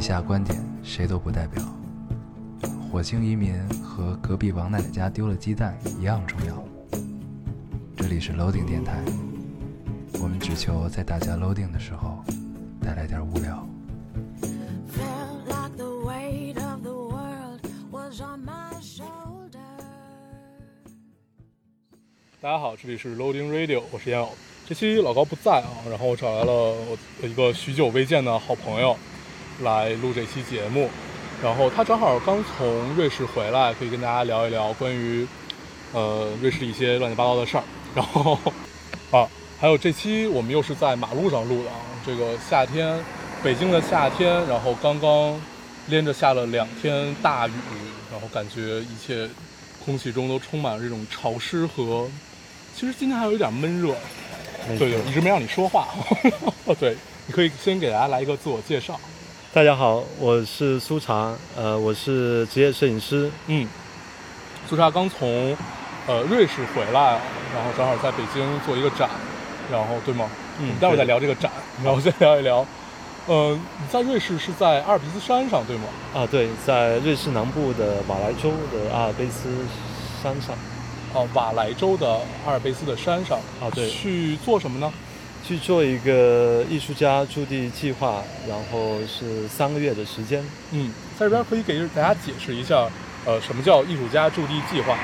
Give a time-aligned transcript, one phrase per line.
[0.00, 1.62] 以下观点谁都不代表。
[2.90, 3.54] 火星移民
[3.84, 6.64] 和隔壁王奶奶家丢了鸡蛋一样重要。
[7.98, 8.98] 这里是 Loading 电台，
[10.14, 12.24] 我们只求在大家 Loading 的时候
[12.82, 13.68] 带来点无聊。
[14.88, 17.60] Felt like the weight of the world
[17.90, 19.58] was on my shoulder.
[22.40, 24.30] 大家好，这里是 Loading Radio，我是烟偶。
[24.66, 28.96] 这期老高不在啊，然后我找来了我一个许久未见的好朋友
[29.62, 30.88] 来录这期节目。
[31.42, 35.26] 然后他正好刚从瑞士回来，可以跟大家聊一聊关于
[35.92, 37.64] 呃瑞士一些乱七八糟的事儿。
[37.94, 38.38] 然后
[39.10, 39.26] 啊，
[39.58, 43.02] 还有这期我们又是在马路上录的啊，这个夏天，
[43.42, 45.40] 北京的夏天，然后刚刚
[45.86, 47.52] 连着下了两天大雨，
[48.12, 49.26] 然后感觉一切
[49.82, 52.06] 空气中都充满了这种潮湿和，
[52.76, 53.94] 其实今天还有一点闷热。
[54.78, 55.88] 对对，一直没让你说话。
[56.78, 56.94] 对，
[57.26, 59.00] 你可以先给大家来一个自我介绍。
[59.52, 63.28] 大家好，我是苏茶，呃，我是职业摄影师。
[63.48, 63.66] 嗯，
[64.68, 65.56] 苏茶刚从
[66.06, 67.20] 呃瑞士回来，
[67.52, 69.10] 然后正好在北京做一个展，
[69.68, 70.30] 然后对吗？
[70.60, 71.50] 嗯我们待会儿再聊这个展，
[71.82, 72.64] 然后再聊一聊。
[73.26, 75.84] 呃，你在瑞士是在阿尔卑斯山上对吗？
[76.14, 79.48] 啊，对，在瑞士南部的瓦莱州的阿尔卑斯
[80.22, 80.54] 山上
[81.12, 83.36] 哦、瓦莱州的阿尔卑斯的山上。
[83.60, 84.92] 啊对去做什么呢？
[85.50, 90.40] 去做一个艺术家驻地计划，然后是三个月的时间。
[90.70, 92.86] 嗯，在这边可以给大家解释一下，
[93.26, 94.96] 呃，什么叫艺术家驻地计划？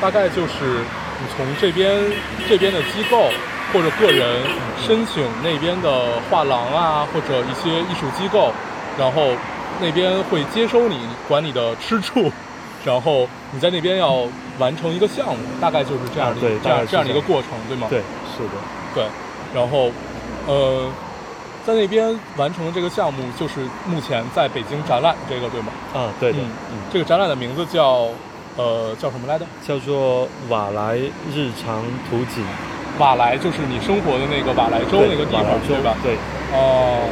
[0.00, 0.80] 大概就是
[1.20, 2.00] 你从这边
[2.48, 3.28] 这边的机构
[3.74, 4.40] 或者个人
[4.82, 8.50] 申请那边的画廊啊，或者一些艺术机构，
[8.98, 9.32] 然后
[9.82, 10.98] 那边会接收你，
[11.28, 12.32] 管你的吃住，
[12.86, 14.26] 然后你在那边要
[14.58, 17.86] 完成一个项目，大概就是这样的、这样这样的一个过程，对吗？
[17.90, 17.98] 对，
[18.34, 18.56] 是的，
[18.94, 19.04] 对，
[19.54, 19.90] 然后，
[20.46, 20.88] 呃，
[21.66, 25.72] 在那边完成的这个项目就是目前在北京展览这个，对吗？
[25.92, 28.08] 啊，对的，嗯嗯，这个展览的名字叫，
[28.56, 29.46] 呃，叫什么来着？
[29.66, 32.44] 叫做瓦莱日常图景，
[32.98, 35.96] 瓦莱，就是你生活的那个瓦莱州那个地方，州对吧？
[36.02, 36.14] 对，
[36.52, 37.08] 哦、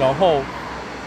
[0.00, 0.40] 然后，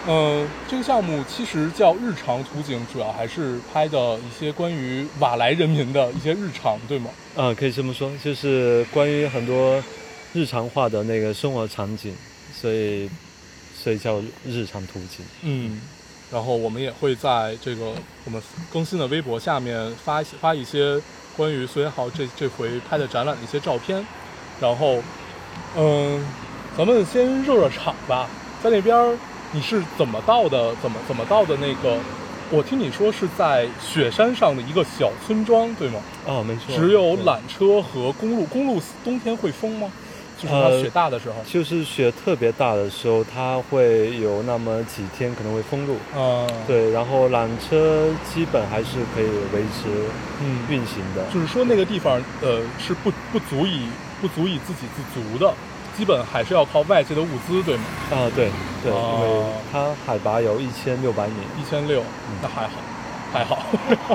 [0.07, 7.09] 嗯、这个项目其实叫日常图景，主要还是拍的一些关于瓦莱人民的一些日常，对吗？
[7.35, 9.81] 啊，可以这么说，就是关于很多
[10.33, 12.13] 日常化的那个生活场景，
[12.53, 13.09] 所以
[13.75, 15.25] 所以叫日常图景。
[15.41, 15.81] 嗯，
[16.31, 17.93] 然后我们也会在这个
[18.25, 18.41] 我们
[18.71, 21.01] 更新的微博下面发一些发一些
[21.35, 24.05] 关于孙豪这这回拍的展览的一些照片，
[24.61, 25.01] 然后，
[25.75, 26.23] 嗯，
[26.77, 28.29] 咱们先热热场吧，
[28.63, 29.17] 在那边
[29.51, 30.75] 你是怎么到的？
[30.81, 31.97] 怎么怎么到的那个？
[32.51, 35.99] 我听你说是在雪山上的一个小村庄，对吗？
[36.25, 39.91] 哦，没错，只有缆车和公路，公路冬天会封吗？
[40.41, 41.35] 就是它呃雪大的时候。
[41.45, 45.97] 就是雪特别大的时候，它会有那么几天可能会封路。
[46.15, 49.89] 嗯，，对，然后缆车基本还是可以维持
[50.41, 51.25] 嗯，运行的。
[51.33, 53.87] 就是说那个地方，呃，是不不足以
[54.21, 55.53] 不足以自给自足的，
[55.97, 57.83] 基本还是要靠外界的物资，对吗？
[58.11, 58.49] 啊，对
[58.81, 61.33] 对，哦因为它海拔有一千六百米。
[61.59, 62.01] 一千六，
[62.41, 62.71] 那还好，
[63.33, 63.59] 还好。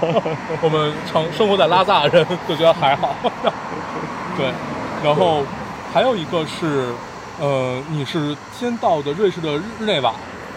[0.63, 3.15] 我们常生活在拉萨的人就觉得还好。
[4.37, 4.47] 对，
[5.05, 5.43] 然后
[5.95, 6.89] 还有一个是，
[7.39, 10.13] 呃，你是先到的瑞士的日内瓦，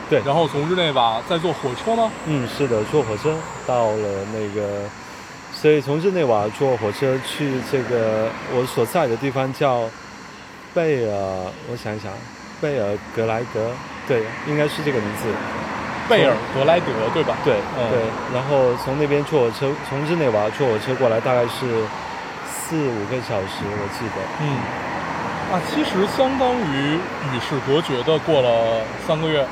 [0.09, 2.11] 对然后从日内瓦再坐火车吗？
[2.25, 3.35] 嗯，是的，坐火车
[3.67, 4.81] 到了那个，
[5.53, 9.83] 所以从日内瓦坐火车去这个我所在的地方叫
[10.73, 11.13] 贝尔，
[11.69, 12.11] 我想一想，
[12.59, 13.69] 贝尔格莱德，
[14.07, 15.27] 对，应该是这个名字。
[16.09, 17.37] 贝尔格莱德，对吧？
[17.45, 17.99] 对、嗯对，
[18.33, 21.85] 然后从那边坐火车，从日内瓦坐火车过来，大概是
[22.49, 24.21] 四五个小时，我记得。
[24.41, 24.57] 嗯，
[25.51, 29.47] 啊，其实相当于与世隔绝的过了三个月，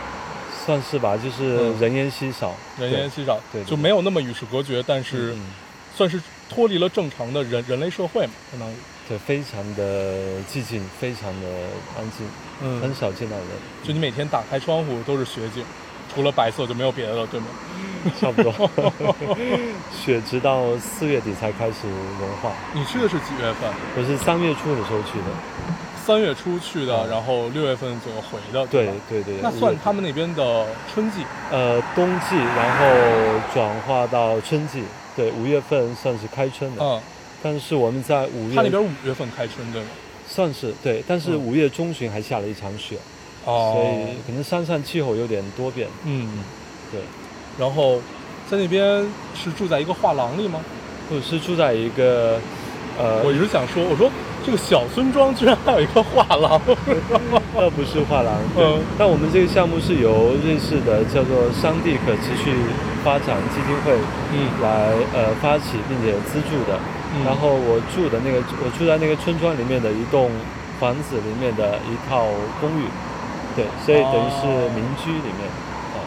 [0.65, 5.41] 算是吧，就是嗯人烟稀少，人烟稀少，对对就没有那么与世隔绝，但是嗯，
[5.95, 8.73] 算是脱离了正常的人人类社会嘛，相当于。
[9.07, 11.47] 对，非常的寂静，非常的
[11.97, 12.27] 安静，
[12.61, 13.47] 嗯很嗯，少见到人，
[13.83, 15.63] 就你每天打开窗户都是雪景，
[16.13, 17.45] 除了白色就没有别的了，对吗？
[18.19, 18.51] 差不多。
[19.95, 21.87] 雪直到四月底才开始
[22.19, 23.71] 融化，你去的是几月份？
[23.95, 25.25] 我是三月初的时候去的。
[26.05, 28.93] 三月初去的，嗯然后六月份左右回的，对吧？
[29.09, 32.85] 对对，那算他们那边的春季，呃冬季，然后
[33.53, 34.83] 转化到春季。
[35.15, 37.01] 对，五月份算是开春的，嗯，
[37.41, 39.87] 但是我们在五月他那边五月份开春，对吗？
[40.27, 42.97] 算是对，但是嗯五月中旬还下了一场雪，
[43.45, 45.87] 哦所以可能山上气候有点多变。
[46.03, 46.43] 嗯，
[46.91, 46.99] 对，
[47.57, 48.01] 然后
[48.49, 50.59] 在那边是住在一个画廊里吗？
[51.07, 52.39] 不是住在一个
[52.97, 54.09] 呃，我一直想说，我说
[54.45, 56.59] 这个小村庄居然还有一个画廊，
[57.55, 58.79] 那不是画廊，对嗯。
[58.97, 62.55] 但我们这个项目是由瑞士的叫做商地可持续
[63.03, 63.97] 发展基金会，
[64.31, 66.79] 嗯来呃发起并且资助的。
[67.15, 70.29] 嗯然后我住的那个，我住在那个村庄里面的一栋
[70.81, 72.27] 房子里面的一套
[72.59, 72.83] 公寓，
[73.55, 75.47] 对，所以等于是哦民居里面。
[75.95, 76.03] 啊，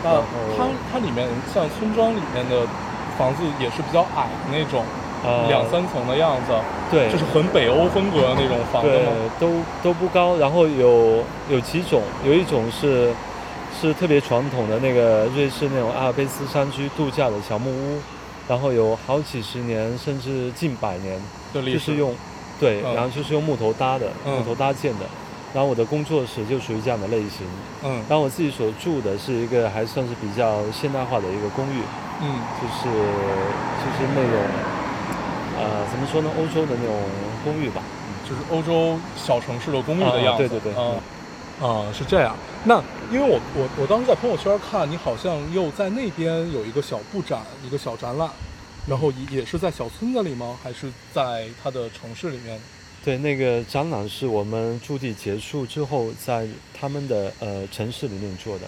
[0.00, 0.08] 那
[0.56, 2.64] 它它里面像村庄里面的
[3.18, 4.80] 房子也是比较矮的那种，
[5.24, 6.52] 呃两三层的样子，
[6.90, 8.90] 对，就是很北欧风格的那种房子
[9.38, 9.50] 都
[9.82, 13.12] 都不高，然后有有几种，有一种是
[13.80, 17.98] 是特别传统的那个瑞士那种阿尔卑斯山区度假的小木屋，
[18.48, 21.20] 然后有好几十年甚至近百年，
[21.52, 22.14] 就是用
[22.60, 22.94] 对，嗯。
[22.94, 24.38] 然后就是用木头搭的，嗯。
[24.38, 25.06] 木头搭建的。
[25.54, 27.46] 然后我的工作室就属于这样的类型，
[27.82, 28.04] 嗯。
[28.08, 31.80] 然后我自己所住的是一个还算是比较现代化的一个公寓，
[32.22, 32.34] 嗯。
[32.60, 34.40] 就是就是那种
[35.58, 36.96] 呃怎么说呢，欧洲的那种
[37.44, 37.82] 公寓吧，
[38.28, 40.48] 就是欧洲小城市的公寓的啊样子。
[40.48, 41.00] 对对对啊
[41.60, 42.36] 啊，是这样。
[42.64, 48.28] 那因为我我我当时在朋友圈看你好像又在那边有一个小布展，一个小展览，
[48.86, 50.58] 然后也也是在小村子里吗？
[50.62, 52.60] 还是在它的城市里面？
[53.04, 56.46] 对，那个展览是我们驻地结束之后，在
[56.78, 58.66] 他们的呃城市里面做的，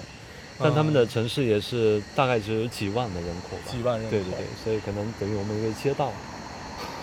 [0.58, 6.12] 但他们的城市也是大概只有几万的人口吧，几万人口对对对，所以可能等于我们一个街道。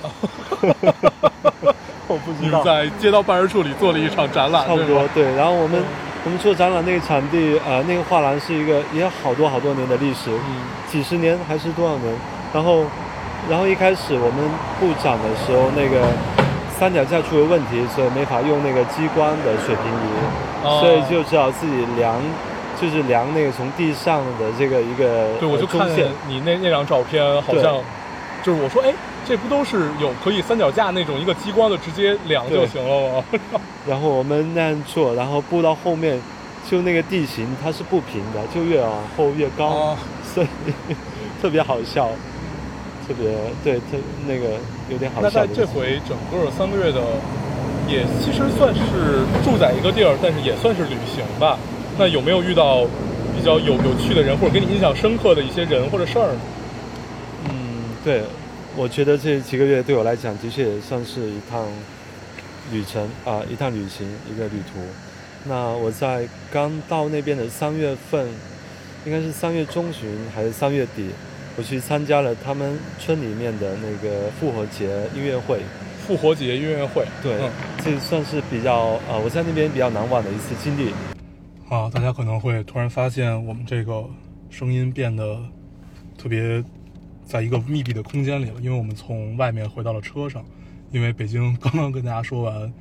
[2.08, 4.84] 我不知道，你在街道办事处里做了一场展览，差不。
[4.84, 5.24] 多对。
[5.36, 5.86] 然后我们、嗯
[6.26, 10.58] 我们做展览那个场地，呃，那个画廊是一个也有好多好多年的历史，嗯
[10.90, 12.12] 几十年还是多少年？
[12.52, 12.84] 然后，
[13.48, 14.42] 然后一开始我们
[14.80, 16.02] 布展的时候，那个
[16.80, 22.16] 三脚架出了问题，所以没法用那个激光的水平仪，哦所以就只好自己量，
[22.82, 26.08] 就是量那个从地上的这个一个对，我就看见。
[26.28, 27.78] 你那那张照片，好像
[28.46, 28.94] 就是我说，哎，
[29.28, 33.26] 这不都是有可以三脚架那种一个激光的直接量就行了吗？
[33.90, 36.22] 然后我们那样做，然后布到后面，
[36.70, 40.48] 就那个地形它是不平的，就越往后越高，哦 所以
[41.42, 42.10] 特别好笑，
[43.08, 43.34] 特别
[43.64, 43.98] 对，特
[44.28, 44.60] 那个
[44.92, 45.48] 有点好笑那在。
[45.48, 47.02] 这回整个三个月的，
[47.90, 51.58] 也其实算是住在一个地儿，但是也算是旅行吧。
[51.98, 52.84] 那有没有遇到
[53.36, 56.38] 比较有有趣的人，或者给你印象深刻的一些人或者事儿呢？
[56.38, 56.55] 嗯，
[58.06, 58.22] 对，
[58.78, 61.66] 我觉得这几个月对我来讲，的确也算是一趟
[62.72, 64.80] 旅程啊、一趟旅行，一个旅途。
[65.44, 68.28] 那我在刚到那边的三月份，
[69.08, 71.10] 应该是三月中旬还是三月底，
[71.58, 74.86] 我去参加了他们村里面的那个复活节
[75.16, 75.62] 音乐会。
[76.06, 77.50] 复活节音乐会，对，嗯
[77.84, 80.94] 这算是比较呃，我在那边比较难忘的一次经历。
[81.68, 84.06] 好，大家可能会突然发现我们这个
[84.52, 85.40] 声音变得
[86.16, 86.64] 特别
[87.26, 90.46] 在一个密闭的空间里了，因为我们从外面回到了车上，
[90.92, 92.72] 因为北京刚刚跟大家说完，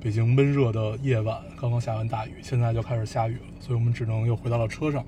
[0.00, 5.04] 北京闷热的夜晚刚刚下完大雨，现在就开始下雨了，所以我们只能又回到了车上，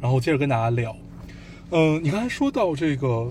[0.00, 0.96] 然后接着跟大家聊。
[1.72, 3.28] 嗯，你刚才说到这个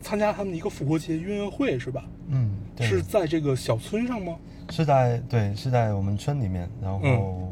[0.00, 2.04] 参加他们的一个复活节音乐会是吧？
[2.28, 4.36] 嗯，是在这个小村上吗？
[4.70, 7.48] 是在对是在我们村里面，然后、嗯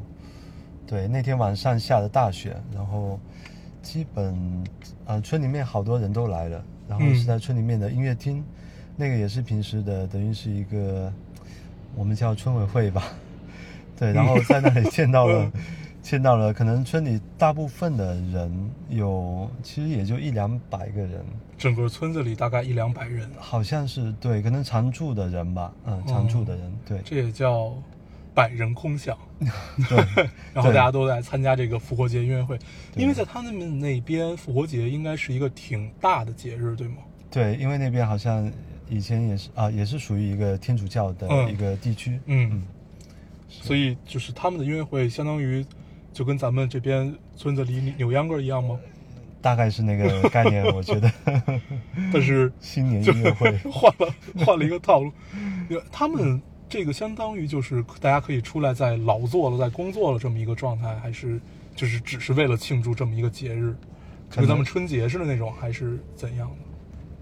[0.88, 3.18] 对那天晚上下的大雪，然后
[3.82, 4.64] 基本
[5.04, 7.14] 呃村里面好多人都来了，然后嗯。
[7.14, 8.44] 是在村里面的音乐厅，
[8.96, 11.12] 那个也是平时的，等于是一个
[11.94, 13.04] 我们叫村委会吧，
[13.98, 15.50] 对，然后在那里见到了。
[16.02, 21.20] 见到了，可能村里大部分的人有，其实也就一两百个人，
[21.58, 27.74] 整个村子里大概一两百人，好像是对，可能常住的人吧，嗯，常住的人，对，这也叫
[28.36, 29.16] 百人空巷。
[29.88, 29.96] 对，
[30.52, 32.58] 然后大家都在参加这个复活节音乐会，
[32.94, 36.96] 因为在他们那边复活节应该是一个挺大的节日，对吗？
[37.30, 38.52] 对，因为那边好像
[38.88, 42.20] 以前也是啊，也是属于一个天主教的嗯一个地区。
[42.26, 42.62] 嗯，
[43.48, 45.64] 所以就是他们的音乐会相当于
[46.12, 48.78] 就跟咱们这边村子里扭秧歌一样吗？
[49.42, 51.12] 大概是那个概念，我觉得。
[52.12, 54.14] 但是新年音乐会，换了
[54.44, 55.12] 换了一个套路，
[55.92, 61.40] 他们这个相当于就是大家可以出来在劳作了，在工作了这么一个状态，还是
[61.74, 63.74] 就是只是为了庆祝这么一个节日，
[64.30, 66.56] 就跟咱们春节似的那种，还是怎样的？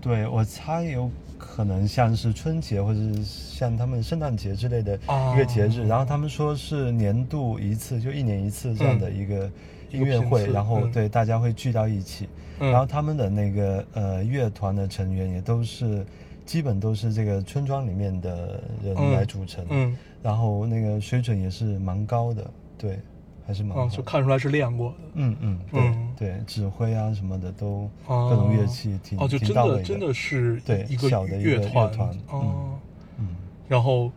[0.00, 9.50] 对我猜有可能像是春节或者是像他们圣诞节之类的哦一个节日，然后他们说是年度一次，就一年一次这样的一个
[9.90, 12.28] 音乐会，然后嗯对大家会聚到一起，
[12.60, 16.04] 嗯然后他们的那个呃乐团的成员也都是
[16.44, 22.98] 基本都是这个村庄里面的人嗯来组成，嗯，然后那个水准也是蛮高的，对，
[23.46, 24.96] 还是蛮好啊，就看出来是练过的。
[25.14, 32.78] 嗯嗯，对、嗯对，指挥啊什么的都、哦各种乐器挺哦，就真的真的是对一个小的一个乐团乐团哦。
[33.18, 33.36] 嗯
[33.66, 34.12] 然后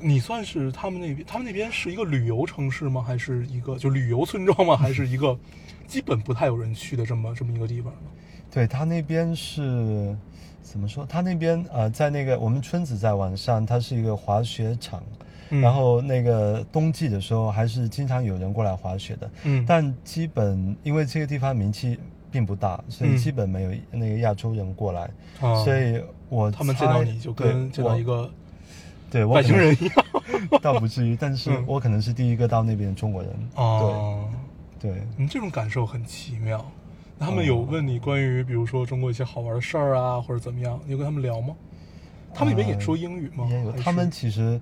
[0.00, 3.00] 你算是他们那边，他们那边是一个旅游城市吗？
[3.00, 4.74] 还是一个就旅游村庄吗？
[4.76, 5.38] 还是一个
[5.86, 8.10] 基本不太有人去的这么这么一个地方呢？
[8.50, 10.16] 对他那边是
[10.62, 11.04] 怎么说？
[11.06, 15.02] 他那边呃，在那个我们村子在晚上，它是一个滑雪场，
[15.50, 21.98] 嗯然后那个冬季的时候还是经常有人过来滑雪的，嗯，但基本因为这个地方名气
[22.30, 28.30] 并不大，所以嗯基本没有那个亚洲人过来，啊所以我他们见到你就对跟见到一个
[29.10, 29.94] 对我外星人一样
[30.62, 34.28] 倒不至于，但是嗯我可能是第一个到那边的中国人，哦。
[34.78, 35.02] 对对。
[35.16, 36.64] 你这种感受很奇妙。
[37.20, 40.80] 那他们哦有问你关于比如说中国一些好玩的事儿啊，或者怎么样？
[40.86, 41.54] 你有跟他们聊吗？
[42.32, 43.46] 他们里面也说英语吗？
[43.50, 44.58] 也有，他们其实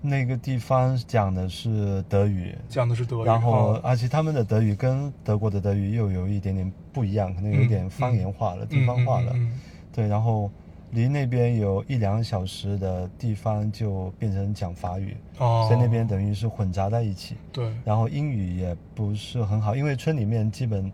[0.00, 9.32] 那个地方讲的是德语，讲的是德语，然后啊而且他们的德语跟德国的德语又有一点点不一样，可能有一点方言化了、地方化了。
[9.34, 9.60] 嗯嗯嗯
[9.92, 10.50] 对，然后
[10.90, 17.34] 离那边有一两小时的地方就变成讲法语，哦，在那边等于是混杂在一起。
[17.50, 20.92] 对，然后英语也不是很好，因为村里面基本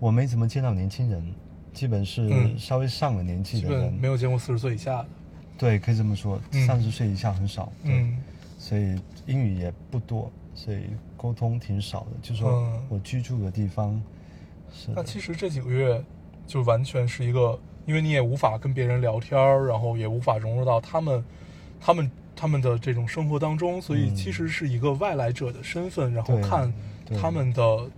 [0.00, 1.22] 我没怎么见到年轻人，
[1.72, 3.92] 基本是嗯稍微上了年纪的人。
[3.92, 5.06] 没有见过四十岁以下的。
[5.58, 7.70] 对，可以这么说，嗯三十岁以下很少。
[7.84, 8.18] 对嗯
[8.58, 10.80] 所以英语也不多，所以
[11.16, 12.06] 沟通挺少的。
[12.22, 14.02] 就说嗯我居住的地方
[14.72, 16.02] 是的，那其实这几个月
[16.46, 21.24] 就完全是一个，因为你也无法跟别人聊天儿，然后也无法融入到他们、
[21.78, 26.72] 他们、他们的这种生活当中，所以嗯其实是一个外来者的身份，然后看
[27.20, 27.90] 他们的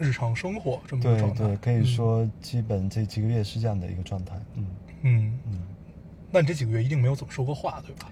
[0.00, 1.44] 日常生活这么个对状态。
[1.46, 4.34] 对，可以嗯说基本这几个月是这样的一个状态。
[4.56, 4.66] 嗯
[5.02, 5.62] 嗯，嗯，
[6.30, 8.10] 那你这几个月一定没有怎么说过话，对吧？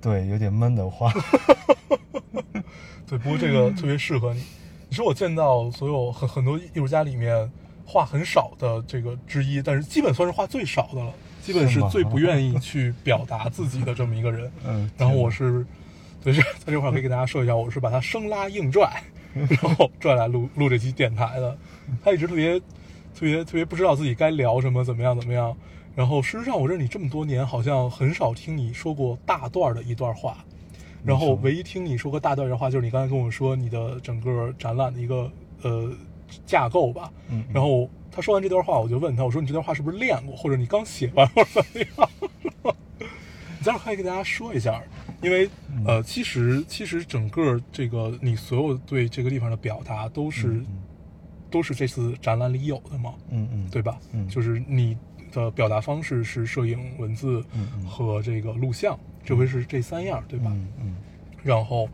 [0.00, 1.12] 对，有点闷的话，
[3.06, 4.42] 对，不过这个 特别适合你。
[4.88, 7.50] 你是我见到所有很很多艺术家里面
[7.84, 11.12] 话很少的这个之一，但是基本算是话最少的了，
[11.42, 14.50] 基本是最不愿意去表达自己的这么一个人。
[14.66, 15.66] 嗯，然后我是，
[16.22, 19.02] 对，是在这块可以给大家说一下，我是把他生拉硬拽，
[19.34, 21.56] 然后拽来录录这期电台的。
[22.02, 25.56] 他一直特别特别特别不知道自己该聊什么，怎么样怎么样。
[25.94, 30.38] 然后事实上，我认识你这么多年，好像很少听你说过大段的一段话。
[31.04, 35.30] 然后唯一听你说过大段的话，就是你刚才跟我说你的整个展览的一个
[35.62, 35.92] 呃
[36.46, 37.12] 架构吧。
[37.28, 42.08] 嗯，然后他说完这段话，我就问他，我说你这段话是不是练过，或者你刚写完，或者怎么样？
[43.58, 44.82] 你待会儿可以给大家说一下，
[45.24, 50.66] 因为嗯呃，其实其实整个这个你所有对这个地方的表达都是、嗯
[51.50, 53.96] 都是这次展览里有的嘛，嗯嗯，对吧？
[54.10, 54.98] 嗯就是你
[55.30, 57.44] 的表达方式是摄影、文字
[57.86, 60.50] 和这个录像，这回是这三样，对吧？
[60.52, 60.96] 嗯嗯
[61.44, 61.88] 然后，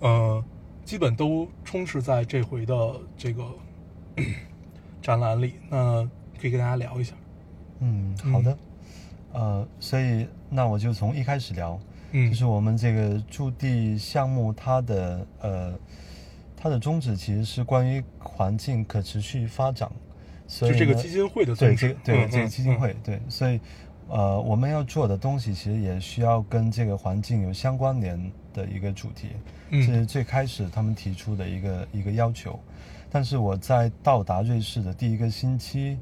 [0.00, 0.44] 呃，
[0.84, 3.44] 基本都充斥在这回的这个
[5.00, 5.54] 展览里。
[5.70, 6.02] 那
[6.40, 7.14] 可以跟大家聊一下。
[7.78, 8.58] 嗯，好的。
[9.34, 11.78] 呃，所以那我就从一开始聊，
[12.18, 15.78] 嗯，就是我们这个驻地项目，它的呃，
[16.56, 19.90] 它的宗旨其实是关于环境可持续发展，
[20.46, 21.88] 所以这个基金会的对宗旨。
[22.02, 23.60] 这个对、这个基金会、对，所以
[24.08, 28.18] 呃，我们要做的东西其实也需要跟这个环境有相关联
[28.54, 29.28] 的一个主题，
[29.68, 29.86] 嗯。
[29.86, 32.58] 这是最开始他们提出的一个一个要求。
[33.10, 35.98] 但是我在到达瑞士的第一个星期，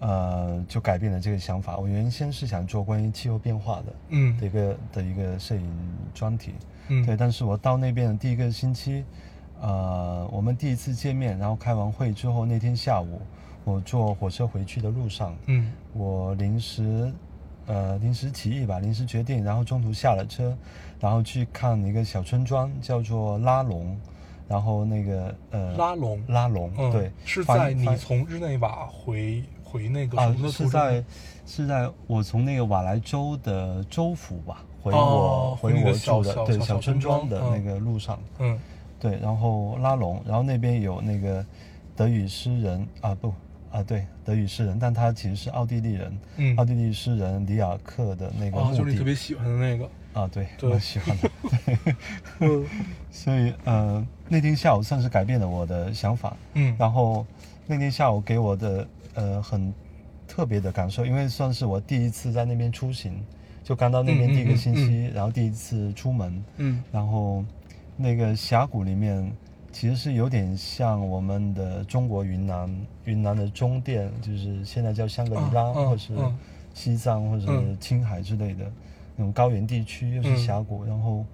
[0.00, 1.76] 呃，就改变了这个想法。
[1.76, 4.36] 我原先是想做关于气候变化的嗯。
[4.38, 5.70] 的一个的一个摄影
[6.14, 6.52] 专题，
[6.88, 7.04] 嗯。
[7.06, 9.04] 对，但是我到那边的第一个星期，
[9.60, 13.20] 呃，我们第一次见面，然后开完会之后，那天下午
[13.62, 15.70] 我坐火车回去的路上，嗯。
[15.92, 17.12] 我临时，
[17.66, 20.56] 呃，临时起意吧，临时决定，然后中途下了车，
[20.98, 24.00] 然后去看一个小村庄，叫做拉隆，
[24.48, 31.04] 然后那个呃拉隆拉隆，嗯对，是在你从日内瓦回回那个啊是在
[31.46, 38.58] 是在我从那个瓦莱州的州府吧回我、哦回我住的对小小村村庄的那个路上，嗯
[38.98, 41.44] 对，然后拉拢，然后那边有那个
[41.94, 43.32] 德语诗人啊，不
[43.70, 49.88] 啊，对，德语诗人，但他其实是奥地利人，嗯奥地利诗人里尔克的那个就是你特别喜欢的那个。
[50.12, 51.30] 啊，对，对蛮喜欢的。
[52.40, 52.66] 嗯
[53.12, 56.36] 所以呃，那天下午算是改变了我的想法。
[56.54, 57.24] 嗯然后
[57.66, 59.72] 那天下午给我的呃很
[60.26, 63.20] 特别的感受，因为算是我第一次在那边出行，
[63.64, 66.82] 就刚到那边第一个星期，嗯然后第一次出门，嗯。
[66.92, 67.44] 然后
[67.96, 69.30] 那个峡谷里面
[69.72, 76.38] 其实是有点像我们的中国云南云南的中甸，就是现在叫香格里拉，或是嗯
[76.72, 78.64] 西藏或者是嗯青海之类的
[79.16, 80.36] 那种高原地区，又是嗯。
[80.38, 81.24] 峡谷，然后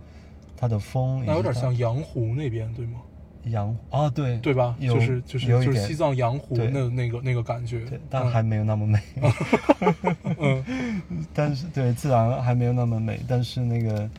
[0.57, 3.01] 它的风那有点像羊湖那边，对吗？
[3.47, 4.77] 羊啊，对对吧？
[4.79, 7.81] 有就是就是就是西藏羊湖对那那个那个感觉。
[7.87, 9.01] 对，但还没有那么美。
[10.39, 14.11] 嗯但是对自然还没有那么美，但是那个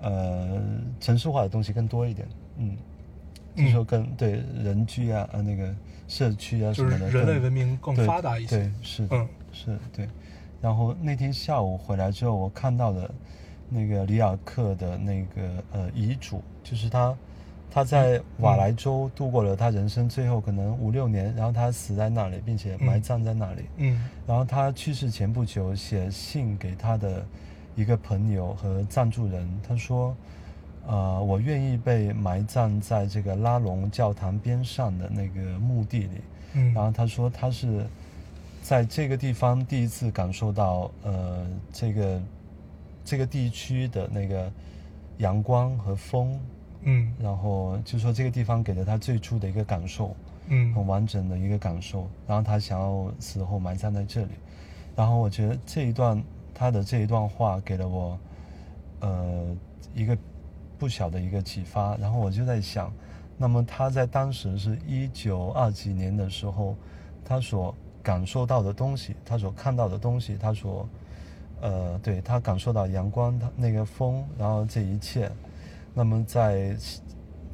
[0.00, 0.62] 呃
[1.00, 2.26] 城市化的东西更多一点，
[2.58, 2.76] 嗯，
[3.56, 5.74] 就说更对人居啊啊那个
[6.08, 10.08] 社区啊什么的，更人类文明更发达一些对，是的，嗯是对。
[10.60, 13.12] 然后那天下午回来之后，我看到了
[13.68, 17.14] 那个里尔克的那个呃遗嘱，就是他
[17.74, 23.62] 他在瓦莱州度过了他人生最后可能五六年，然后他死在那里，并且埋葬在那里。
[23.78, 27.24] 嗯然后他去世前不久写信给他的
[27.74, 30.14] 一个朋友和赞助人，他说
[30.86, 36.20] ：“呃，我愿意被埋葬在这个拉隆教堂边上的那个墓地里。”
[36.52, 37.86] 嗯，然后他说他是
[38.60, 42.22] 在这个地方第一次感受到呃这个
[43.02, 44.52] 这个地区的那个
[45.16, 46.38] 阳光和风，
[46.82, 50.14] 嗯然后就说这个地方给了他最初的一个感受，
[50.48, 52.08] 嗯很嗯完整的一个感受。
[52.26, 54.32] 然后他想要死后埋葬在这里，
[54.96, 56.22] 然后我觉得这一段
[56.54, 58.18] 他的这一段话给了我
[59.00, 59.56] 呃
[59.94, 60.16] 一个
[60.78, 61.96] 不小的一个启发。
[61.96, 62.92] 然后我就在想，
[63.38, 66.76] 那么他在当时是一九二几年的时候，
[67.24, 70.88] 他所感受到的东西，他所看到的东西，他所
[71.60, 75.30] 呃对他感受到阳光，他那个风，然后这一切，
[75.94, 76.76] 那么在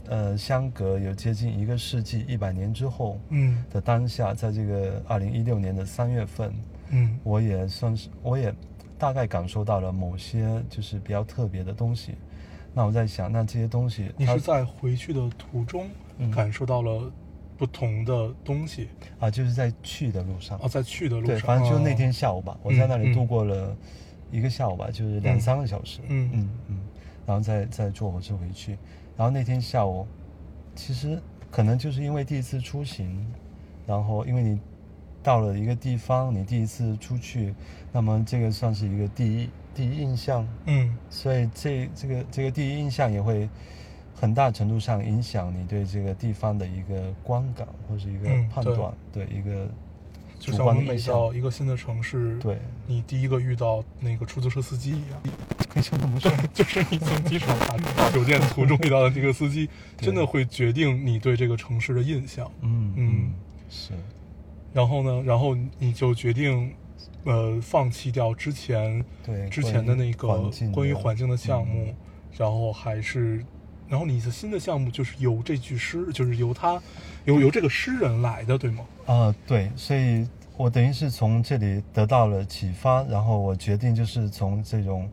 [0.09, 3.63] 呃相隔有接近一个世纪一百年之后嗯。
[3.71, 6.53] 的当下，在这个二零一六年的三月份，
[6.91, 7.19] 嗯。
[7.25, 8.55] 我也算是我也
[8.99, 12.15] 大概感受到了某些就是比较特别的东西。
[12.75, 16.31] 那我在想，那这些东西你是在回去的途中嗯。
[16.31, 17.11] 感受到了
[17.57, 18.89] 不同的东西？
[19.19, 20.57] 啊，就是在去的路上。
[20.59, 23.13] 啊，在去的路对，上，反正就那哦天下午吧，我在那里嗯。
[23.13, 23.77] 度过了
[24.31, 25.41] 一个下午吧，就是两嗯。
[25.41, 26.01] 三个小时。
[26.09, 26.31] 嗯。
[26.33, 26.81] 嗯嗯，
[27.29, 28.79] 然后再再坐火车回去。
[29.15, 30.07] 然后那天下午，
[30.75, 31.21] 其实
[31.51, 33.31] 可能就是因为第一次出行，
[33.87, 34.59] 然后因为你
[35.23, 37.55] 到了一个地方，你第一次出去，
[37.93, 40.97] 那么这个算是一个第一第一印象，嗯。
[41.11, 43.47] 所以这这个这个第一印象也会
[44.15, 49.27] 很大程度上影响你对这个地方的一个观感或是一个判断，对。
[49.27, 49.69] 一个
[50.41, 50.99] 主就像我们每。
[51.03, 55.21] 到一个新的城市，对，你第一个遇到那个出租车司机一样，
[55.83, 56.31] 可以这么说。
[56.53, 62.51] 就是你从机场打酒店途中遇到的这个司机，真的会决定你对这个城市的印象。
[62.63, 63.33] 嗯嗯
[63.69, 63.93] 是，
[64.73, 66.73] 然后呢，然后你就决定，
[67.25, 71.95] 呃，放弃掉之前对之前的那个关于环境的项目，嗯
[72.37, 73.45] 然后还是，
[73.89, 76.81] 然后你的新的项目就是由这句诗，就是由他，
[77.25, 78.85] 由由这个诗人来的，对吗？
[79.07, 80.25] 啊、对，所以
[80.57, 85.11] 我等于是从这里得到了启发，然后我决定就是从这种，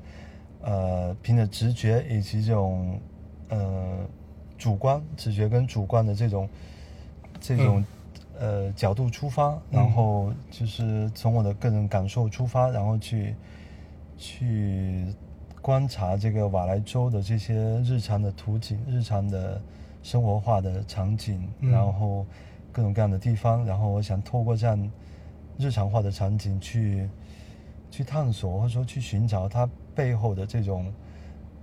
[0.65, 2.99] 呃，凭着直觉以及这种，
[3.49, 3.99] 呃，
[4.58, 6.49] 主观直觉跟主观的这种，
[7.39, 7.86] 这种，
[8.39, 13.36] 呃，角度出发，然后就是从我的个人感受出发，然后去，
[14.17, 15.06] 去
[15.62, 19.62] 观察这个瓦莱州的这些日常的图景、日常的
[20.01, 21.71] 生活化的场景，嗯。
[21.71, 22.25] 然后
[22.71, 24.91] 各种各样的地方，然后我想透过这样
[25.60, 27.08] 日常化的场景去
[27.95, 30.93] 去探索，或者说去寻找它背后的这种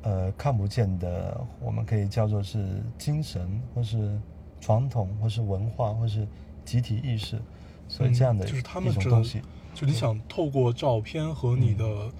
[0.01, 4.18] 呃看不见的，我们可以叫做是精神，或是
[4.59, 6.27] 传统，或是文化，或是
[6.64, 7.38] 集体意识，
[7.87, 9.42] 所以这样的嗯就是他们这一种东西。
[9.75, 12.12] 就你想透过照片和你的嗯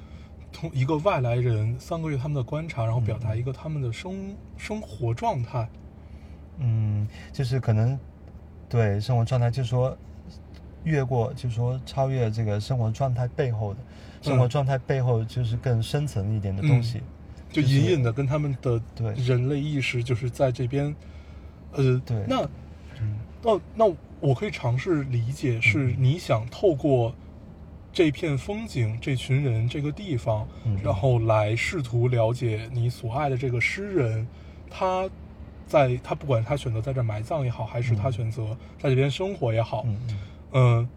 [0.53, 5.67] 同一个外来人三个月他们的观察，然后表达嗯一个他们的生生活状态。
[6.59, 7.99] 嗯，就是可能
[8.69, 9.97] 对生活状态，就是说
[10.85, 13.81] 越过，就是说超越这个生活状态背后的，
[14.21, 17.01] 生活嗯状态背后就是更深层一点的东西。
[17.51, 19.13] 就隐隐的跟他们的对。
[19.15, 20.95] 人类意识就是在这边，
[21.73, 22.25] 呃，对。
[22.27, 22.43] 那
[23.01, 23.19] 嗯。
[23.43, 27.15] 那那我可以尝试理解，是嗯你想透过
[27.93, 30.79] 这片风景、这群人、这个地方，嗯。
[30.83, 34.27] 然后来试图了解你所爱的这个诗人，
[34.71, 35.07] 他
[35.67, 38.13] 在他不管他选择在这埋葬也好，还是他嗯。
[38.13, 40.19] 选择在这边生活也好，嗯嗯
[40.53, 40.89] 嗯，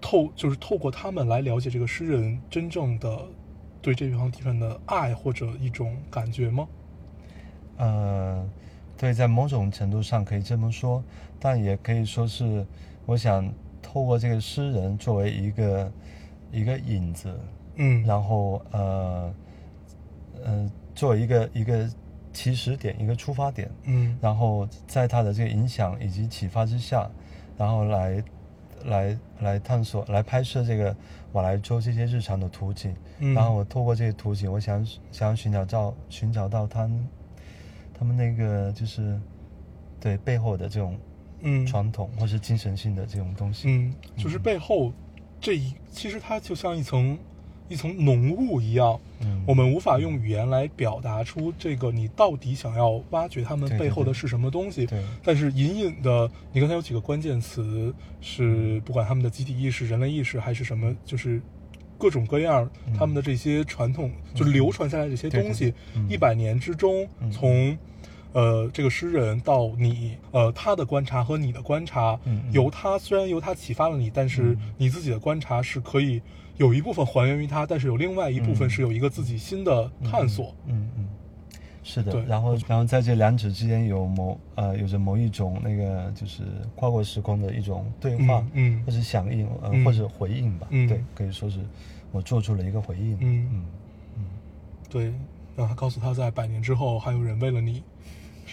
[0.00, 3.18] 透就是透过他们来了解这个诗人真正的
[3.82, 6.68] 对这方地方的爱或者一种感觉吗？
[7.76, 8.46] 呃，
[8.96, 11.02] 对，在某种程度上可以这么说，
[11.38, 12.66] 但也可以说是，
[13.06, 15.92] 我想透过这个诗人作为一个
[16.52, 17.40] 一个引子，
[17.76, 19.34] 嗯，然后呃
[20.44, 21.88] 呃，作为一个一个
[22.32, 24.16] 起始点，一个出发点，嗯。
[24.20, 27.10] 然后在他的这个影响以及启发之下，
[27.56, 28.22] 然后来
[28.84, 30.94] 来来探索、来拍摄这个
[31.32, 32.94] 瓦莱州这些日常的图景。
[33.18, 37.08] 嗯，然后我透过这些图景，我想想要寻找到寻找到他们
[37.98, 39.20] 他们那个就是
[39.98, 40.98] 对背后的这种
[41.40, 43.68] 嗯传统或是精神性的这种东西。
[43.68, 44.92] 嗯，就是背后
[45.40, 47.18] 这一，其实它就像一层
[47.70, 49.42] 一层浓雾一样，嗯。
[49.46, 54.84] 我们无法用语言来表达出这个你到底想要挖掘他们背后的是什么东西。
[54.84, 55.02] 对。
[55.24, 61.40] 但是隐隐的，你刚才有几个关键词是不管他们的集体意识、人类意识还是什么，就是
[61.96, 62.92] 各种各样嗯。
[62.92, 65.72] 他们的这些传统，就是流传下来这些东西
[66.08, 67.30] 一百年之中嗯。
[67.30, 67.78] 从。
[68.32, 72.52] 呃，这个诗人到你，呃，他的观察和你的观察，嗯嗯。
[72.52, 74.58] 由他虽然由他启发了你，但是嗯。
[74.78, 76.22] 你自己的观察是可以
[76.60, 78.70] 有一部分还原于他，但是有另外一部分嗯。
[78.70, 80.54] 是有一个自己新的探索。
[80.66, 81.08] 嗯嗯，
[81.82, 82.22] 是的。
[82.26, 86.42] 然后然后在这两者之间有某呃有着某一种那个就是
[86.76, 88.84] 跨过时空的一种对话，嗯嗯。
[88.84, 89.82] 或者响应呃、嗯。
[89.86, 90.86] 或者回应吧，嗯。
[90.86, 91.60] 对，可以说是
[92.12, 93.48] 我做出了一个回应，嗯。
[93.54, 93.64] 嗯
[94.18, 94.24] 嗯。
[94.90, 95.14] 对，
[95.56, 97.82] 让他告诉他在百年之后还有人为了你，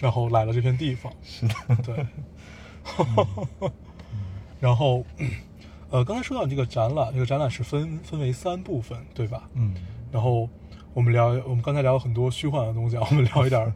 [0.00, 1.12] 然后来了这片地方。
[1.22, 2.06] 是的，对，
[4.60, 5.04] 然后，
[5.90, 9.48] 呃，刚才说到这个展览，这个展览是分分为三部分，对吧？
[9.54, 9.74] 嗯
[10.12, 10.48] 然后
[10.94, 13.72] 我们聊，我们刚才聊了很多虚幻的东西啊，我们聊一点儿，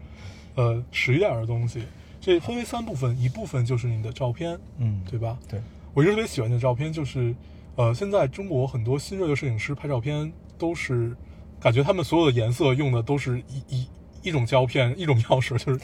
[0.54, 1.82] 呃，实一点儿的东西。
[2.20, 5.38] 这分为三部分，一部分就是你的照片，嗯，对吧？
[5.48, 5.60] 对，
[5.92, 7.34] 我一直特别喜欢的照片就是，
[7.76, 11.16] 呃，现在中国很多新锐的摄影师拍照片都是，
[11.58, 13.88] 感觉他们所有的颜色用的都是一一
[14.22, 15.80] 一种胶片，一种样式，就是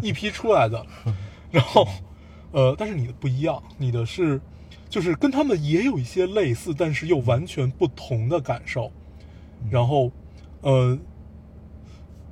[0.00, 0.84] 一批出来的。
[1.50, 1.86] 然后，
[2.52, 4.40] 呃，但是你的不一样，你的是，
[4.92, 8.92] 就是跟他们也有一些类似，但是又完全不同的感受。
[9.70, 10.12] 然后，
[10.60, 10.98] 呃，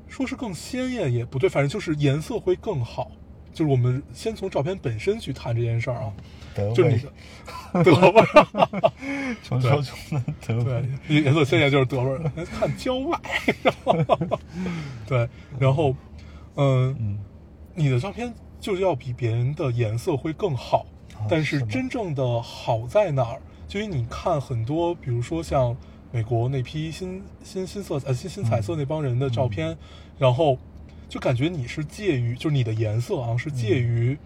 [0.07, 3.13] 说是更鲜艳也不对，反正就是颜色会更好。
[3.55, 6.13] 就是我们先从照片本身去谈这件事儿啊，
[6.55, 7.11] 德味就是
[7.83, 13.19] 德味儿，传说中的德对味，，颜色鲜艳就是德味儿，看郊外，
[15.09, 15.27] 对，
[15.59, 15.97] 然后，
[16.57, 17.19] 嗯，嗯。
[17.75, 23.41] 你的照片就是要比别人的颜色会更好，啊但是真正的好在哪儿？
[23.69, 25.77] 就因为你看很多，比如说像
[26.13, 29.77] 美国那批新新新色呃新新彩色那帮人的照片，
[30.19, 30.59] 然后
[31.09, 34.17] 就感觉你是介于，就是你的颜色啊是介于，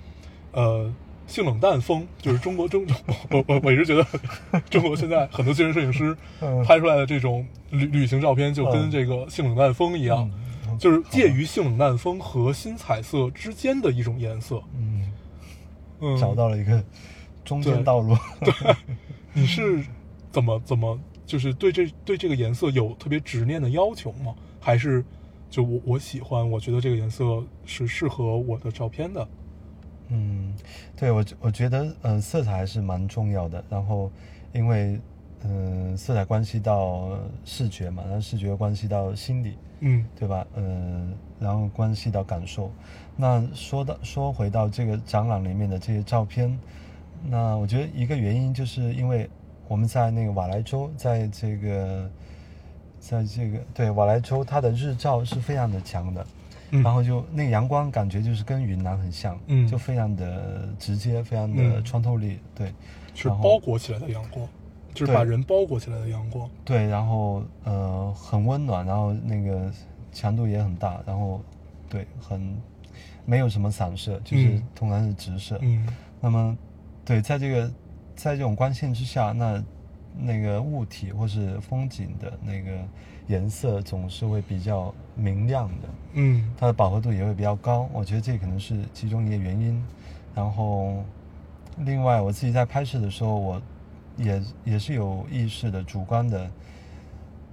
[0.52, 0.92] 呃。
[1.26, 2.86] 性冷淡风就是中国中，
[3.32, 4.06] 我我我一直觉得
[4.68, 10.30] 中国现在很多精神摄影师嗯拍出来的这种旅旅行照片，就跟嗯这个性冷淡风一样，
[10.68, 14.62] 嗯就是介于性冷淡风和新彩色之间的一种颜色。
[14.76, 15.10] 嗯，
[16.04, 16.84] 嗯，找到了一个
[17.44, 18.14] 中间道路，
[19.32, 19.82] 你是
[20.30, 24.34] 怎么怎么就是对这对这个颜色有特别执念的要求吗？
[24.60, 25.04] 还是
[25.48, 29.26] 就我我喜欢，我觉得这个颜色是适合我的照片的？
[30.08, 30.54] 嗯，
[30.94, 33.64] 对我我觉得，嗯、色彩还是蛮重要的。
[33.70, 34.12] 然后，
[34.52, 35.00] 因为，
[35.44, 40.46] 嗯、色彩关系到视觉嘛，然后视觉关系到心理，嗯对吧？
[40.56, 42.70] 嗯、然后关系到感受。
[43.16, 46.58] 那说到说回到这个展览里面的这些照片，
[47.28, 49.28] 那我觉得一个原因就是因为
[49.68, 52.10] 我们在那个瓦莱州，在这个，
[52.98, 56.26] 在这个对瓦莱州，它的日照是非常的强的。
[56.70, 62.72] 嗯，然后就那个阳光感觉就是跟云南很像，嗯就非常的直接，非常的嗯穿透力，对，
[63.14, 64.48] 是包裹起来的阳光，
[64.94, 66.48] 就是把人包裹起来的阳光。
[66.64, 69.70] 对，然后呃很温暖，然后那个
[70.12, 71.40] 强度也很大，然后
[71.88, 72.56] 对很
[73.26, 75.58] 没有什么散射，就是嗯通常是直射。
[75.60, 75.86] 嗯
[76.20, 76.56] 那么
[77.04, 77.70] 对，在这个
[78.14, 79.62] 在这种光线之下，那
[80.16, 82.78] 那个物体或是风景的那个
[83.26, 85.88] 颜色总是会比较明亮的。
[86.12, 89.84] 嗯它的饱和度也会比较高，我觉得这可能是其中一个原因。
[90.34, 91.04] 然后，
[91.78, 93.62] 另外我自己在拍摄的时候，我
[94.16, 96.50] 也也是有意识的、主观的，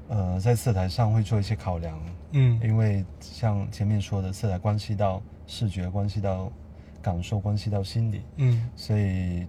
[0.09, 1.99] 呃，在色彩上会做一些考量，
[2.31, 2.59] 嗯。
[2.63, 6.51] 因为像前面说的，色彩关系到视觉，关系到
[7.01, 8.69] 感受，关系到心理，嗯。
[8.75, 9.45] 所以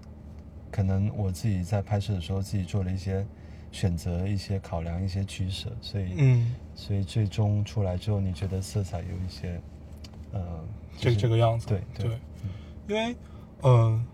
[0.71, 3.27] 可能我自己在拍摄的时候，自己做了一些
[3.71, 9.61] 选择、一些考量、一些取舍，所以嗯，所以最终出来之后，你觉得色彩有一些，
[10.33, 10.41] 呃，
[10.99, 11.67] 就是这个样子。
[11.67, 12.19] 对对。
[12.87, 13.17] 对，因为，
[13.63, 14.05] 嗯、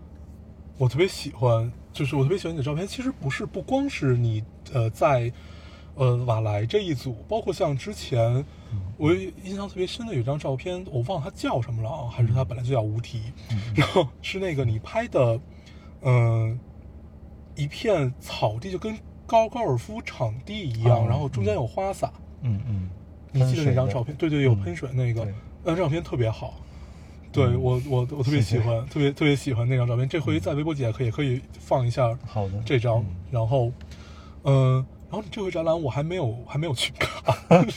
[0.77, 2.87] 我特别喜欢，就是我特别喜欢你的照片。
[2.87, 5.31] 其实不是不光是你呃在
[5.95, 8.21] 呃瓦莱这一组，包括像之前
[8.71, 13.21] 嗯我印象特别深的有一张照片，我忘了它叫什么了啊，还是它本来就叫无题。
[13.51, 15.39] 嗯 然后是那个你拍的，
[16.01, 16.59] 嗯、
[17.55, 22.11] 一片草地，就跟高高尔夫场地一样，哦然后中间有花洒。
[22.41, 22.89] 嗯嗯，
[23.31, 24.15] 你记得那张照片？
[24.15, 25.27] 对对，有嗯喷水那个，
[25.63, 26.53] 那张照片特别好。
[27.31, 28.57] 对嗯我我我特别谢谢。
[28.57, 30.07] 喜欢，特别特别喜欢那张照片。
[30.09, 33.71] 这回在微博底下可以也可以放一下好的，这张嗯，然后，
[34.43, 37.65] 嗯，然后这回展览我还没有还没有去看，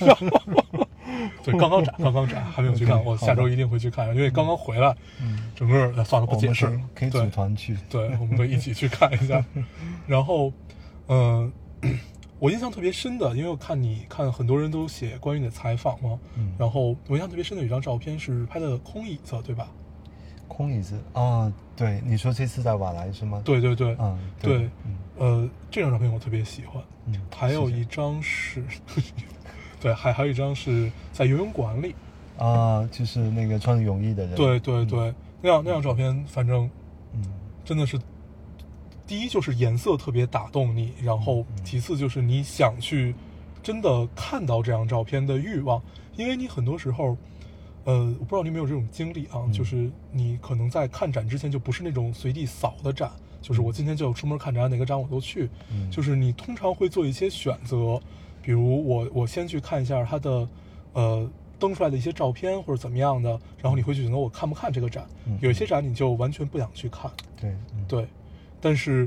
[1.44, 9.44] 对，刚刚展刚刚展还没有去看我下周一定会去看，因为刚刚回来，嗯，整个哎算了不解释了，可以对组团去，对，我们可以一起去看一下。
[10.06, 10.52] 然后，
[11.08, 11.52] 嗯、
[12.42, 19.68] 我印象特别深的，因为我看你看很多人都写关于你的采访嘛，嗯然后我印象特别深的有一张照片是拍的空椅子，对吧？
[20.48, 26.82] 空椅子啊，对，你说这次在瓦莱是吗？，对对对，嗯，对嗯呃，这张照片我特别喜欢。
[27.06, 28.64] 嗯，还有一张是，
[29.80, 31.94] 对，还还有一张是在游泳馆里。
[32.38, 36.68] 啊，就是那个穿着泳衣的人，对对对，那张那张照片，反正
[37.14, 37.22] 嗯
[37.64, 37.96] 真的是，
[39.06, 43.14] 第一就是颜色特别打动你，然后其次就是你想去
[43.62, 45.82] 真的看到这张照片的欲望，
[46.16, 47.16] 因为你很多时候。
[47.84, 49.52] 呃，我不知道你有没有这种经历啊，嗯。
[49.52, 53.10] 就是你可能在看展之前就不是那种随地扫的展，
[53.40, 55.90] 就是我今天就出门看展，哪个展我都去，嗯。
[55.90, 58.00] 就是你通常会做一些选择，
[58.40, 60.48] 比如我我先去看一下它的
[60.92, 65.04] 呃登出来的一些照片或者怎么样的，然后你会去选择我看不看这个展。
[65.26, 67.10] 嗯有一些展你就完全不想去看，
[67.40, 67.84] 对嗯。
[67.88, 68.06] 对，
[68.62, 69.06] 但是。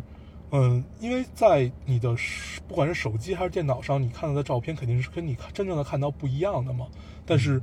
[0.51, 6.87] 嗯，因为在你的手不管是手机还是电脑上，你看到的照片肯定是跟你看真正的看到不一样的嘛。
[7.25, 7.61] 但是，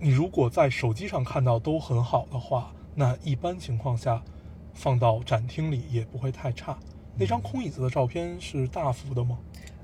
[0.00, 4.20] 你如果在手机上看到都很好的话，那一般情况下，
[4.74, 6.76] 放到展厅里也不会太差。
[7.16, 9.38] 那张空椅子的照片是大幅的吗？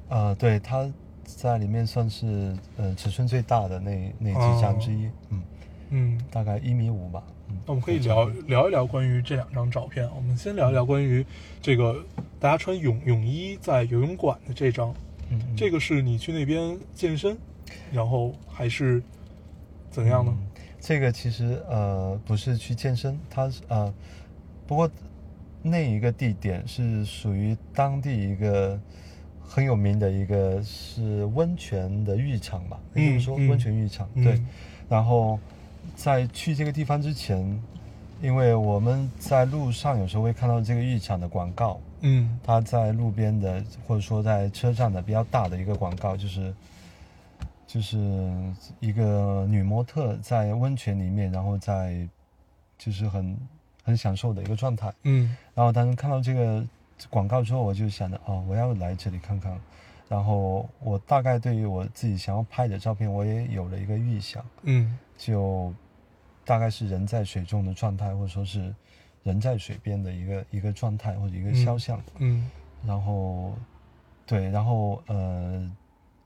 [0.08, 0.92] 呃，对，它
[1.24, 5.42] 在里面算是呃尺寸最大的那那几张之一，嗯，
[5.90, 10.06] 嗯，大概一米五吧，嗯，那我们可以聊聊一聊关于这两张照片。
[10.14, 11.24] 我们先聊一聊关于
[11.62, 12.04] 这个
[12.38, 14.94] 大家穿泳泳衣在游泳馆的这张。
[15.30, 17.36] 嗯嗯这个是你去那边健身，
[17.90, 19.02] 然后还是
[19.90, 20.32] 怎样呢？
[20.36, 20.46] 嗯
[20.78, 23.90] 这个其实呃不是去健身，它是呃，
[24.66, 24.90] 不过
[25.62, 28.78] 那一个地点是属于当地一个
[29.40, 34.38] 很有名的一个是温泉的浴场吧，也就是说温泉浴场、嗯对。
[34.86, 35.40] 然后
[35.94, 37.62] 在去这个地方之前，
[38.22, 46.54] 因为我们在路上有时候会看到这个浴场的广告，嗯它在路边的或者说在车站的比较大的一个广告，就是
[47.66, 47.98] 就是
[48.80, 52.06] 一个女模特在温泉里面，然后在
[52.78, 53.36] 就是很
[53.82, 54.92] 很享受的一个状态。
[55.02, 56.64] 嗯然后当时看到这个
[57.10, 59.58] 广告之后，我就想着哦，我要来这里看看。
[60.06, 65.72] 然后我大概对于我自己想要拍的照片，我也有了一个预想，嗯就
[66.44, 68.74] 大概是人在水中的状态，或者说是
[69.22, 72.02] 人在水边的一个一个状态或者一个肖像。
[72.18, 72.50] 嗯
[72.86, 73.54] 然后，
[74.26, 75.74] 对，然后呃，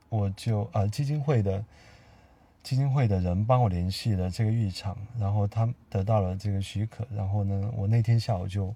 [0.09, 1.63] 我就呃基金会的
[2.61, 8.75] 基金会的人帮我联系了这个浴场，然后他得到了这个许可，然后呢，我那天下午就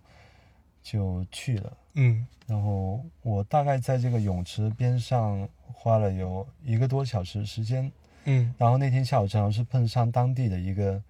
[0.81, 2.25] 就去了，嗯。
[2.47, 7.91] 然后我大概在这个泳池边上花了有一个多小时时间，
[8.25, 8.53] 嗯。
[8.57, 11.01] 然后那天下午正好是碰上当地的一个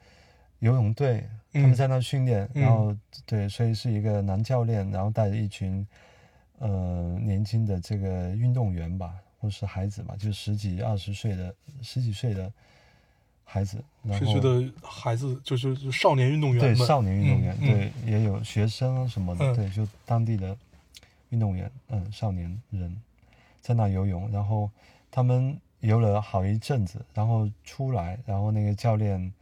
[0.60, 1.22] 游泳队，
[1.52, 2.62] 他嗯们在那训练，嗯。
[2.62, 2.96] 然后
[3.26, 5.86] 对，所以是一个男教练，然后带着一群
[6.60, 12.52] 呃年轻的这个运动员吧，或是孩子吧，就十几二十岁的十几岁的
[13.44, 19.56] 孩子，然后是觉得孩子就是少年运动员，对少年运动员，嗯对，也有学生啊什么的，嗯。
[19.56, 20.56] 对，就当地的
[21.30, 22.96] 运动员，嗯，少年人
[23.62, 24.70] 在那游泳，然后
[25.12, 29.34] 他们游了好一阵子，然后出来，然后那个教练，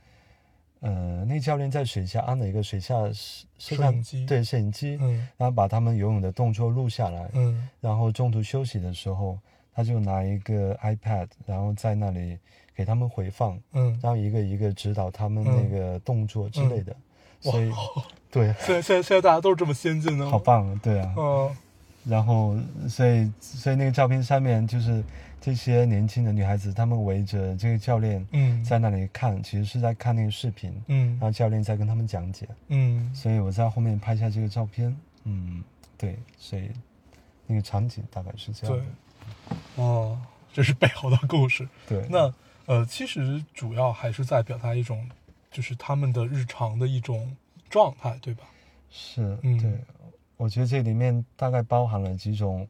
[0.79, 9.37] 呃，那个教练在水下安了一个水下摄摄像机对摄影机，嗯然后把他们游泳的动作录下来，嗯然后中途休息的时候，
[9.73, 12.37] 他就拿一个 iPad，然后在那里
[12.75, 16.91] 给他们回放，嗯，然后一个一个指导他们嗯那个动作之类的，
[17.43, 17.71] 哇所以
[18.31, 21.13] 对，现在现在现在大家都是这么先进的，好棒啊，对啊。
[21.15, 21.55] 嗯
[22.03, 22.57] 然后
[22.89, 25.03] 所以所以那个照片上面就是
[25.41, 28.63] 这些年轻的女孩子，她们围着这个教练嗯。
[28.63, 31.09] 在那里看，其实是在看那个视频，嗯。
[31.13, 33.13] 然后教练在跟他们讲解，嗯。
[33.13, 35.63] 所以我在后面拍下这个照片，嗯，
[35.97, 36.69] 对，所以
[37.47, 38.85] 那个场景大概是这样
[39.75, 40.17] 对，，哦，
[40.53, 41.67] 这是背后的故事。
[41.89, 42.33] 对，那
[42.67, 45.09] 呃，其实主要还是在表达一种，
[45.49, 47.35] 就是他们的日常的一种
[47.67, 48.43] 状态，对吧？
[48.91, 49.57] 是，嗯。
[49.59, 49.71] 对，
[50.37, 52.67] 我觉得这里面大概包含了几种，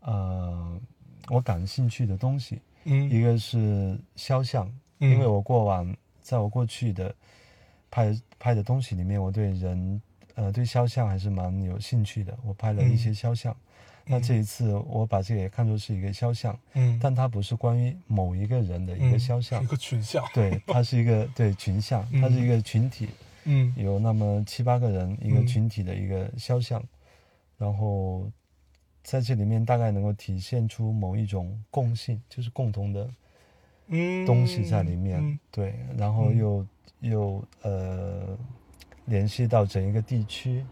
[0.00, 0.80] 呃，
[1.30, 2.60] 我感兴趣的东西。
[2.84, 3.08] 嗯。
[3.10, 5.10] 一嗯个是肖像，嗯。
[5.10, 7.14] 因为我过往在我过去的
[7.90, 10.02] 拍拍的东西里面，我对人，
[10.34, 12.36] 呃，对肖像还是蛮有兴趣的。
[12.44, 13.56] 我拍了一些肖像，
[14.06, 19.10] 那这一次我把这个也看作是一个肖像，嗯，但它不是关于某一个人的一嗯。
[19.12, 19.60] 个肖像。
[19.60, 20.24] 是一，个群像。
[20.32, 22.20] 对，它是一个对群像，嗯。
[22.20, 23.08] 它是一个群体，
[23.44, 23.74] 嗯。
[23.76, 25.46] 有那么七八个人一个嗯。
[25.46, 26.82] 群体的一个肖像，
[27.58, 28.30] 然后
[29.02, 33.08] 在这里面大概能够体现出某一种共性，就是共同的
[33.88, 36.66] 嗯，东西在里面，嗯对，然后嗯又、
[37.00, 38.38] 又呃
[39.06, 40.64] 联系到整一个地区，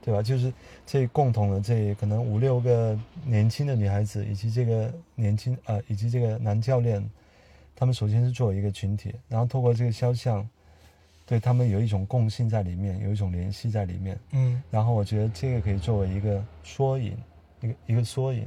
[0.00, 0.22] 对吧？
[0.22, 0.52] 就是
[0.86, 7.08] 这共同的这可能五六个年轻的女孩子，以及这个年轻呃，以及这个男教练，
[7.76, 10.48] 他们首先是作为一个群体，然后透过这个肖像，
[11.26, 14.18] 对他们有一种共性在里面，有一种联系在里面。
[14.32, 17.16] 嗯然后我觉得这个可以作为一个缩影，
[17.60, 18.46] 一个一个缩影，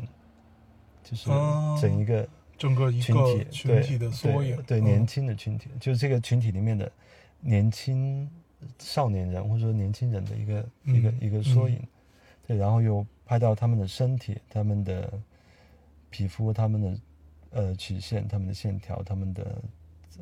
[1.03, 6.91] 就是哦整一个整个一群个体对群体的缩影，对年轻的群体，就是这个群体里面的
[7.39, 8.29] 年轻
[8.77, 11.87] 少年人或者说年轻人的一个、一个嗯一个缩嗯影，
[12.47, 15.11] 对，然后又拍到他们的身体、他们的
[16.09, 16.99] 皮肤、他们的
[17.49, 19.61] 呃曲线、他们的线条、他们的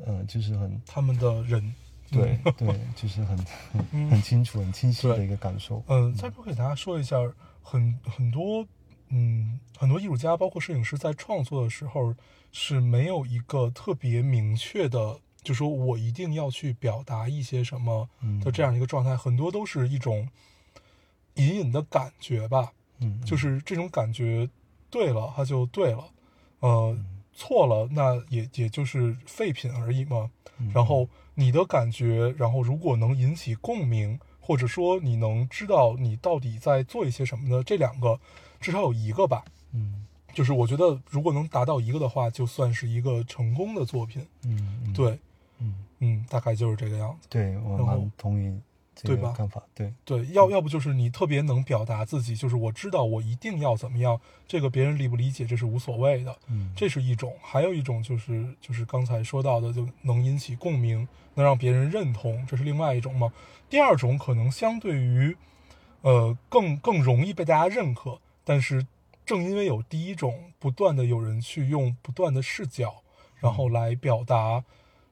[0.06, 1.74] 呃就是很他们的人，
[2.10, 5.82] 对对，就是很很嗯很清楚、很清晰的一个感受。
[5.88, 7.16] 嗯，再不给大家说一下，
[7.62, 8.66] 很很多，
[9.10, 12.14] 嗯，很多艺术家，包括摄影师，在创作的时候
[12.52, 18.40] 是没有一个特别明确的，就说我一定要去表达一些什么嗯。
[18.40, 20.28] 的这样一个状态，很多都是一种
[21.34, 24.48] 隐隐的感觉吧，嗯，就是这种感觉
[24.90, 26.04] 对了，它就对了，
[26.60, 26.96] 呃，
[27.32, 30.30] 错了，那也也就是废品而已嘛。
[30.58, 30.70] 嗯。
[30.74, 37.62] 然后你的感觉，然后如果能引起共鸣，或者说你能知道你到底在做一些什么呢？
[37.64, 38.20] 这两个
[38.60, 39.44] 至少有一个吧。
[39.72, 44.24] 嗯就是我觉得如果能达到一个的话，就算是一个成功的作品。
[44.44, 45.18] 嗯嗯对，
[45.58, 45.74] 嗯。
[45.98, 47.26] 嗯，大概就是这个样子。
[47.28, 48.58] 对我蛮同意
[48.94, 49.62] 这对吧个看法。
[49.74, 56.34] 对，对，要要不就是你特别能表达自己，就是我知道我一定要怎么样，这个别人理不理解这是无所谓的。
[56.46, 63.30] 嗯，这是一种，还有一种就是就是刚才说到的，就能引起共鸣，能让别人认同，这是另外一种嘛。
[63.68, 65.36] 第二种可能相对于，
[66.02, 68.18] 呃，更更容易被大家认可，
[68.50, 68.84] 但是
[69.24, 73.00] 正因为有第一种，不断的有人去用不断的视角，
[73.38, 74.64] 然后来表达，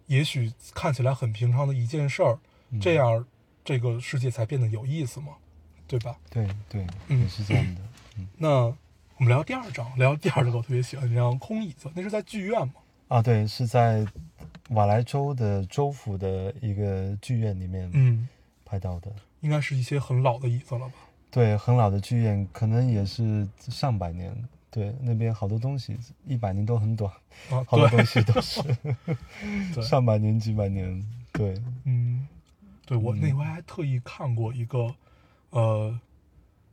[0.09, 3.24] 也许看起来很平常的一件事儿，嗯这样
[3.64, 5.35] 这个世界才变得有意思嘛，
[5.87, 6.16] 对吧？
[6.29, 7.81] 对对，嗯也是这样的。
[8.37, 8.64] 那
[9.18, 12.74] 我们聊第二章，聊第二个我特别喜欢这张空椅子，那是在剧院嘛？
[13.07, 14.05] 啊，对，是在
[14.70, 18.29] 瓦莱州的州府的一个剧院里面嗯。
[18.64, 19.12] 拍到的。
[19.42, 20.94] 应该是一些很老的椅子了吧？
[21.31, 24.35] 对，很老的剧院，可能也是上百年。
[24.71, 27.11] 对，那边好多东西一百年都很短，
[27.51, 28.61] 啊，好多东西都是
[29.83, 31.03] 上百年、几百年。
[31.33, 32.27] 对，嗯，
[32.85, 34.95] 对我嗯那回还特意看过一个，
[35.51, 35.99] 呃，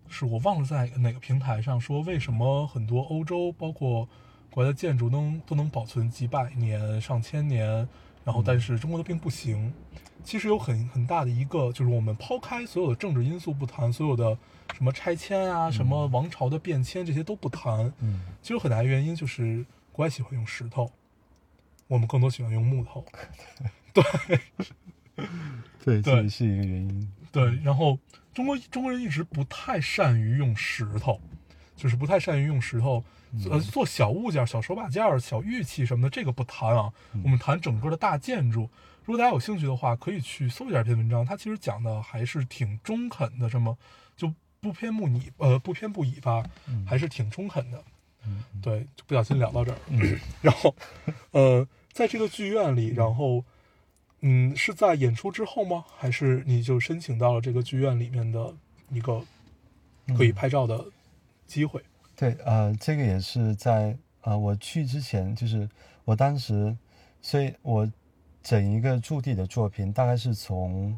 [0.10, 4.08] 是我忘了在哪个平台上说，为什么很多欧洲包括
[4.52, 7.88] 国家的建筑能都能保存几百年、上千年，
[8.26, 9.74] 然后但是中国的并不行。
[10.26, 14.36] 其实有很很大的一个，就是我们抛开所有的政治因素不谈，所有的
[14.76, 20.92] 什么拆迁啊、什么王朝的变迁这些都不谈，嗯，其实有很大原因就是国外喜欢用石头，
[21.88, 23.06] 我们更多喜欢用木头。
[23.94, 24.40] 对，
[25.80, 27.14] 这对也是一个原因。
[27.32, 27.98] 对，然后
[28.34, 31.22] 中国中国人一直不太善于用石头，
[31.76, 33.04] 就是不太善于用石头，
[33.50, 36.92] 呃，做小物件、小手把件、小玉器什么的，这个不谈啊。
[37.24, 38.68] 我们谈整个的大建筑。
[39.06, 43.78] 如果大家有兴趣的话，可以去搜一下这篇文章，它其实讲的还是挺中肯的，这么
[44.18, 46.44] 就不偏不倚，呃，不偏不倚吧，
[46.88, 47.84] 还是挺中肯的。
[48.28, 49.78] 嗯，对，就不小心聊到这儿。
[50.42, 50.76] 然后，
[51.30, 53.46] 呃，在这个剧院里，然后，
[54.22, 55.86] 嗯，是在演出之后吗？
[55.96, 58.52] 还是你就申请到了这个剧院里面的
[58.90, 59.24] 一个
[60.18, 60.84] 可以拍照的
[61.46, 61.80] 机会？
[62.16, 65.70] 对，呃，这个也是在呃我去之前，就是
[66.06, 66.76] 我当时，
[67.22, 67.88] 所以我
[68.46, 70.96] 整一个驻地的作品大概是从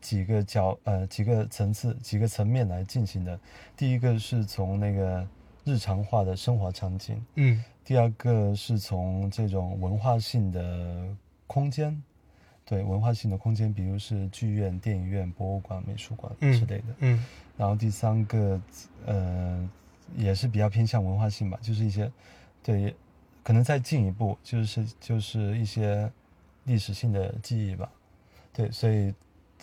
[0.00, 3.36] 几个角呃几个层次几个层面来进行的。
[3.76, 5.26] 第一个是从那个
[5.64, 11.08] 日常化的生活场景，嗯第二个是从这种文化性的
[11.48, 12.00] 空间，
[12.64, 16.84] 对文化性的空间，比如是剧院、电影院、博物馆、美术馆嗯之类的。
[17.00, 18.60] 嗯然后第三个，
[19.06, 19.68] 呃，
[20.14, 22.08] 也是比较偏向文化性吧，就是一些，
[22.62, 22.94] 对，
[23.42, 26.08] 可能再进一步，就是就是一些
[26.66, 27.90] 历史性的记忆吧。
[28.52, 29.14] 对，所以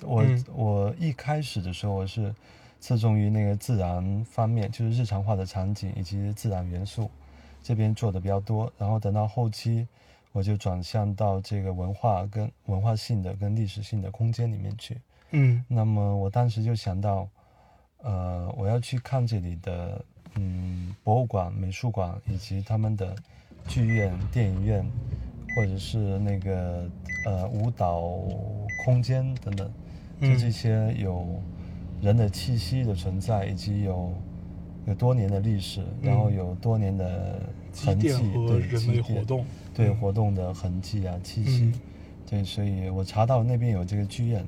[0.01, 2.33] 我、嗯我一开始的时候我是
[2.79, 7.09] 侧重于那个自然方面，就是日常化的场景以及自然元素
[7.61, 9.87] 这边做的比较多，然后等到后期
[10.31, 14.97] 我就转向到这个文化跟文化性的跟历史性的空间里面去。
[15.31, 17.27] 嗯那么我当时就想到，
[17.99, 20.03] 呃，我要去看这里的
[20.35, 23.15] 嗯博物馆、美术馆以及他们的
[23.67, 24.85] 剧院、电影院，
[25.55, 26.89] 或者是那个
[27.25, 28.01] 呃舞蹈
[28.85, 29.67] 空间等等，
[30.21, 31.25] 就嗯这些有
[32.01, 34.13] 人的气息的存在，以及有
[34.87, 37.39] 有多年的历史，然后有多年的
[37.85, 38.09] 痕迹，
[38.47, 39.45] 对人积淀类活动。
[39.75, 41.73] 对嗯活动的痕迹啊、气息，嗯
[42.29, 44.45] 对，所以我查到那边有这个剧院，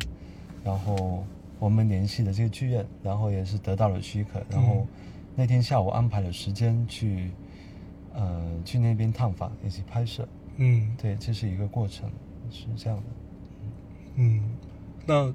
[0.63, 1.23] 然后
[1.57, 4.87] 我们联系的这个剧院，然后也是得到了许可，然后嗯
[5.35, 7.31] 那天下午安排了时间去，
[8.13, 10.27] 呃，去那边探访以及拍摄。
[10.57, 12.09] 嗯对，这是一个过程，
[12.49, 13.03] 是这样的。
[14.15, 14.41] 嗯，
[15.05, 15.33] 那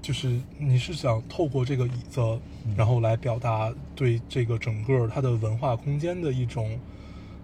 [0.00, 2.20] 就是你是想透过这个椅子，
[2.64, 6.78] 嗯然后来表达对这个整个它的文化空间的一种，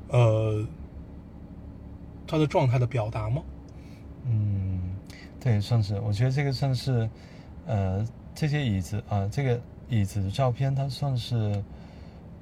[0.09, 0.65] 呃，
[2.27, 3.43] 它的状态的表达吗？
[4.25, 4.81] 嗯，
[5.41, 7.09] 对，算是，我觉得这个算是，
[7.67, 11.63] 呃，这些椅子啊、这个椅子的照片，它算是，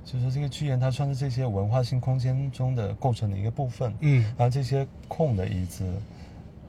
[0.05, 3.93] 就是这个剧院，它算是这些文化性空间中的构成的一个部分。
[4.01, 4.23] 嗯。
[4.37, 5.85] 然后这些空的椅子，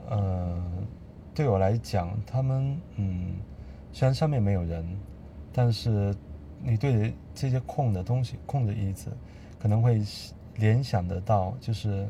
[0.09, 0.63] 呃，
[1.33, 3.35] 对我来讲，他们嗯，
[3.91, 4.85] 虽然上面没有人，
[5.51, 6.15] 但是
[6.63, 9.11] 你对着这些空的东西、空的椅子，
[9.59, 10.01] 可能会
[10.55, 12.07] 联想得到，就是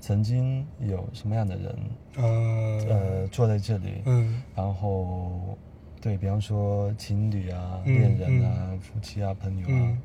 [0.00, 1.78] 曾经有什么样的人，
[2.16, 4.42] 呃呃，坐在这里，嗯。
[4.56, 5.56] 然后
[6.00, 9.98] 对比方说情侣啊、嗯恋人啊、夫妻啊、朋友啊嗯，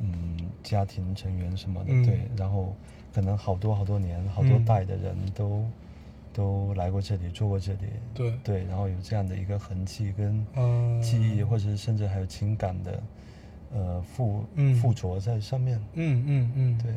[0.00, 2.04] 嗯，家庭成员什么的，嗯。
[2.04, 2.74] 对，然后
[3.14, 5.64] 可能好多好多年、好多嗯代的人都、
[6.32, 7.80] 都来过这里，住过这里，
[8.14, 8.32] 对。
[8.42, 11.00] 对，然后有这样的一个痕迹跟嗯。
[11.02, 13.02] 记忆，或者甚至还有情感的
[13.72, 14.74] 呃附嗯。
[14.76, 16.78] 附着在上面，嗯嗯嗯。
[16.82, 16.94] 对，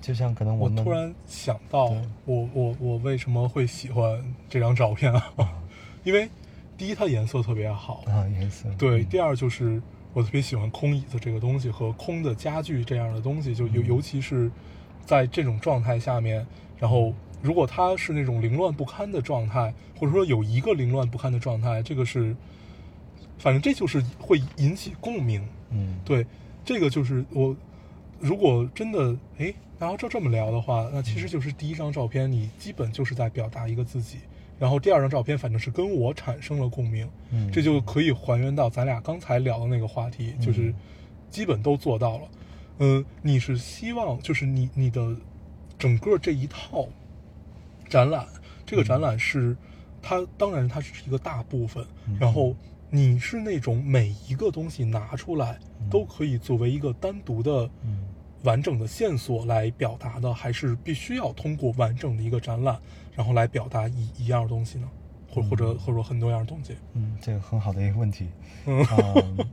[0.00, 5.32] 就像可能我们突然想到对，我我我为什么会喜欢这张照片啊？
[6.04, 6.28] 因为
[6.76, 8.68] 第一，它颜色特别好，啊颜色。
[8.76, 9.06] 对；嗯。
[9.08, 9.80] 第二就是
[10.14, 13.86] 我特别喜欢空椅子这个东西和空的家具这样的东西，就尤嗯。
[13.86, 14.50] 尤其是
[15.04, 16.46] 在这种状态下面，
[16.78, 17.12] 然后
[17.42, 22.34] 如果它是那种凌乱不堪的状态，或者说有一个凌乱不堪的状态，这个是，
[23.38, 25.46] 反正这就是会引起共鸣。
[25.70, 25.98] 嗯。
[26.04, 26.24] 对，
[26.64, 27.54] 这个就是我，
[28.20, 34.18] 如果真的哎，然后照这么聊的话，那其实就是第一张照片，你基本就是在表达一个自己，
[34.58, 37.50] 然后第二张照片反正是跟我产生了共鸣，嗯。
[37.50, 40.74] 这就可以还原到咱俩刚才聊的那个话题，就是嗯
[41.30, 42.28] 基本都做到了。
[42.78, 45.16] 嗯，你是希望就是你你的
[45.78, 46.86] 整个这一套
[47.88, 48.26] 展览，
[48.64, 49.56] 这个展览是
[50.00, 52.16] 它当然它只是一个大部分，嗯。
[52.20, 52.54] 然后
[52.90, 55.90] 你是那种每一个东西拿出来嗯。
[55.90, 58.04] 都可以作为一个单独的嗯。
[58.44, 62.78] 完整的线索来表达的，还是必须要通过完整的一个展览，
[63.14, 64.88] 然后来表达一一样东西呢？
[65.32, 66.76] 或或者嗯或者说很多样东西？
[66.94, 68.28] 嗯，这个很好的一个问题。
[68.66, 68.84] 嗯
[69.38, 69.46] 嗯，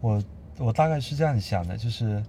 [0.00, 0.22] 我
[0.58, 2.22] 我大概是这样想的，就是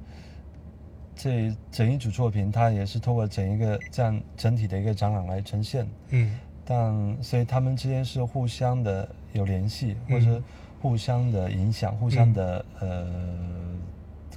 [1.16, 10.44] 这整一组作品，它也是通过整一个这样整体的一个展览来呈现，嗯但所以他们之间是互相的有联系，嗯或者
[10.82, 13.08] 互相的影响，互相的、呃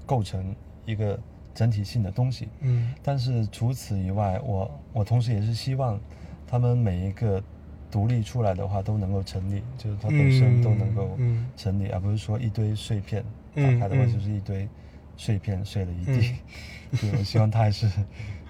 [0.06, 0.54] 构成
[0.86, 1.16] 一个
[1.54, 2.48] 整体性的东西。
[2.60, 2.94] 嗯。
[3.02, 5.98] 但是除此以外，我我同时也是希望
[6.46, 7.42] 他们每一个
[7.90, 13.22] 独立出来的话都能够成立，就是它本身都能够嗯成立，而不是说一堆碎片
[13.54, 14.68] 打嗯开的话嗯就是一堆
[15.16, 16.34] 碎片碎了一地。
[17.00, 17.88] 对，我希望它还是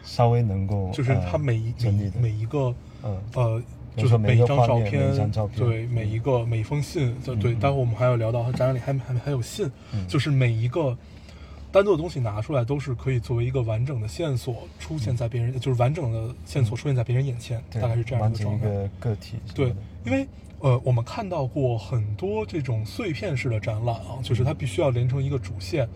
[0.02, 3.20] 稍微能够 就是它呃每一每一成立的，每一个嗯。
[3.34, 3.62] 呃，
[3.96, 10.06] 就是每一张照片每片，一张照片对每一个每一封信，对待会我们还要聊到它展览里还还还有信，嗯。
[10.06, 10.96] 就是每一个
[11.72, 18.66] 单独的东西拿出来都是可以作为一个完整的线索出现在别人，就是完整的线索出现在别人眼前，嗯大概是这样完的状态。
[18.66, 20.26] 一个个体对，因为
[20.58, 25.88] 呃，我们看到过很多这种碎片式的展览啊，就是它必须要连成一个主线。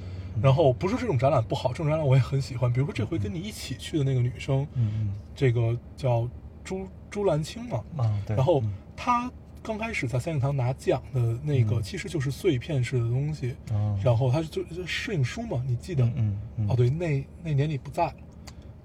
[0.43, 2.73] 然后不是这种展览不好，这种展览我也很喜欢。
[2.73, 6.29] 比如说这回跟你一起去的那个女生，嗯这个叫
[6.65, 9.31] 朱朱兰青嘛，嗯啊对，然后嗯她
[9.65, 13.57] 刚开始在三影堂拿奖的那个，嗯其实就是碎片式的东西。
[13.73, 16.05] 哦然后他就就摄影书嘛，你记得？
[16.15, 16.39] 嗯
[16.69, 18.15] 哦，对，那那年你不在了。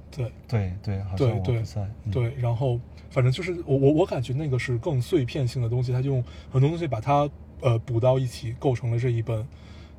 [0.09, 1.61] 对对对，好对对
[2.09, 9.45] 对，然后反正就是我我我感觉那个是更碎片性的东西，他就用很多东西把它呃补到一起，构成了这一本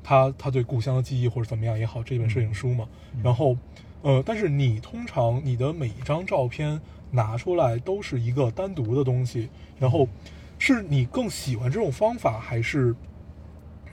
[0.02, 2.88] 他他对故乡的记忆或者怎么样也好，这一本摄影书嘛。
[3.14, 3.54] 嗯然后
[4.02, 10.08] 呃，但是你通常你的每一张照片拿出来都是一个单独的东西，然后
[10.60, 12.94] 是你更喜欢这种方法，还是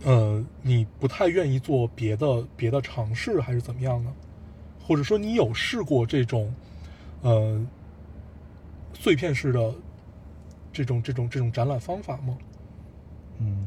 [0.03, 4.13] 呃你不太愿意做别的别的尝试，还是怎么样呢？
[4.85, 6.53] 或者说你有试过这种
[7.21, 7.65] 呃
[8.93, 9.73] 碎片式的
[10.71, 12.37] 这种这种这种展览方法吗？
[13.39, 13.65] 嗯，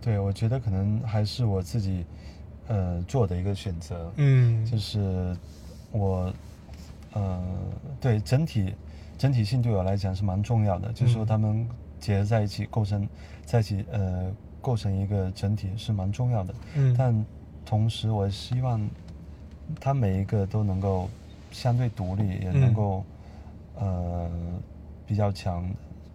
[0.00, 2.04] 对，我觉得可能还是我自己
[2.68, 5.36] 呃做的一个选择，嗯就是
[5.90, 6.32] 我
[7.14, 7.42] 呃
[8.00, 8.74] 对整体
[9.18, 13.08] 整体性对我来讲是蛮重要的，就是说嗯他们结合在一起构成
[13.44, 16.94] 在一起呃构成一个整体是蛮重要的，嗯。
[16.98, 17.26] 但
[17.64, 18.88] 同时我希望
[19.80, 21.08] 它每一个都能够
[21.50, 22.74] 相对独立，也能嗯。
[22.74, 23.04] 够、
[23.78, 24.30] 呃
[25.06, 25.64] 比较强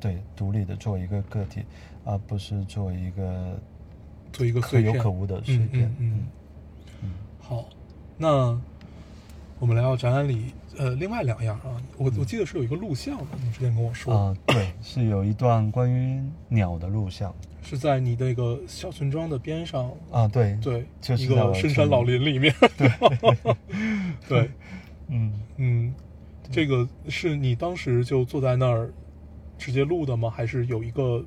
[0.01, 1.63] 对独立的作为一个个体，
[2.03, 3.57] 而不是作为一个
[4.33, 5.95] 做一个可有可无的碎嗯片。
[5.97, 6.27] 嗯
[7.01, 7.11] 嗯。
[7.39, 7.63] 好，
[8.17, 8.59] 那
[9.61, 10.45] 我们来到展览里，
[10.75, 17.31] 呃，另外两样啊，我我记得是有一个录像的，你之前跟我说，啊、对，是有一段关于鸟的录像。
[17.61, 22.89] 是在你那个小村庄的边上，啊，对，对，一就是一个深山老林里面，对，
[24.27, 24.49] 对，
[25.09, 25.93] 嗯，嗯，
[26.49, 28.91] 这个是你当时就坐在那儿
[29.59, 30.27] 直接录的吗？
[30.27, 31.23] 还是有一个？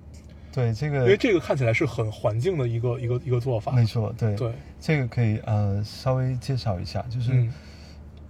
[0.52, 7.52] 对，这个因为这个看起来是很环境的一个一个一个做法，没错，对，对，这个可以呃稍微介绍一下，就是嗯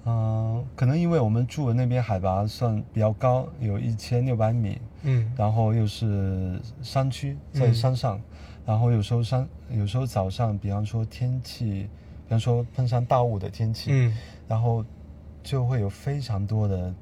[0.05, 8.21] 呃，可能因为我们住的那边海拔算比较高，有一千六百米，嗯然后又是山区，在嗯山上，
[8.67, 11.89] 然后有时候山，有时候早上，比方说天气，
[12.27, 14.15] 比方说碰上大雾的天气，嗯
[14.47, 14.85] 然后
[15.43, 16.95] 就会有非常多的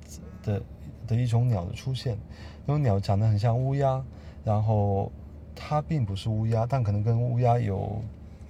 [0.44, 0.62] 的
[1.08, 2.16] 的一种鸟的出现，
[2.64, 4.00] 那种鸟长得很像乌鸦，
[4.44, 5.10] 然后
[5.56, 8.00] 它并不是乌鸦，但可能跟乌鸦有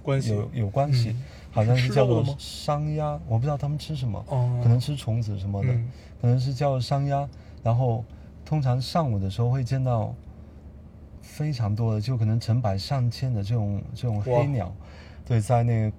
[0.03, 1.23] 关系有有关系，嗯
[1.53, 5.91] 好像是是叫做吃肉的吗山鸦，我不知道它们吃什么，哦，可能吃虫子什么的，嗯。
[6.19, 7.27] 可能是叫山鸭。
[7.63, 8.03] 然后
[8.43, 10.13] 通常上午的时候会见到
[11.21, 14.73] 非常多的，就可能成百上千的这种这种哇黑鸟，
[15.25, 15.95] 对，在那个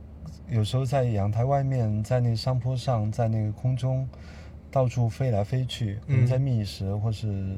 [0.50, 4.06] 有时候在阳台外面，在那个山坡上，在那个空中
[4.70, 7.56] 到处飞来飞去，可能嗯在觅食或是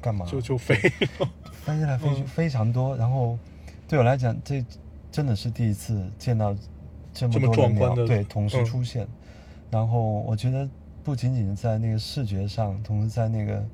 [0.00, 0.74] 干嘛，就 就飞，
[1.52, 2.26] 飞来飞去嗯。
[2.26, 2.96] 非常多。
[2.96, 3.38] 然后
[3.86, 4.64] 对我来讲，这
[5.10, 6.54] 真的是第一次见到
[7.12, 9.06] 这么多的鸟壮观的对同时嗯出现。
[9.70, 10.68] 然后我觉得
[11.02, 13.64] 不仅仅在那个视觉上，同时在那个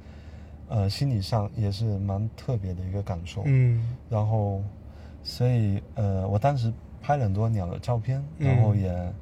[0.69, 3.43] 呃心理上也是蛮特别的一个感受。
[3.47, 4.63] 嗯然后，
[5.23, 6.73] 所以呃，我当时
[7.03, 9.13] 拍了很多鸟的照片，然后嗯也、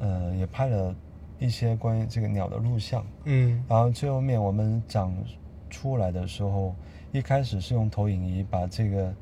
[0.00, 0.94] 呃也拍了
[1.38, 3.04] 一些关于这个鸟的录像。
[3.24, 5.12] 嗯然后最后面我们讲
[5.68, 6.74] 出来的时候，
[7.12, 9.12] 一开始是用投影仪把这个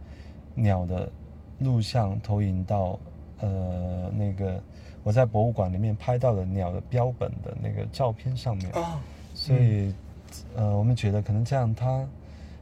[0.55, 1.11] 鸟的
[1.61, 2.99] 录像投影到
[3.45, 4.61] 呃那个
[5.03, 9.01] 我在博物馆里面拍到的鸟的标本的那个照片上面，啊，
[9.35, 9.95] 所以、
[10.57, 12.07] 呃我们觉得可能这样它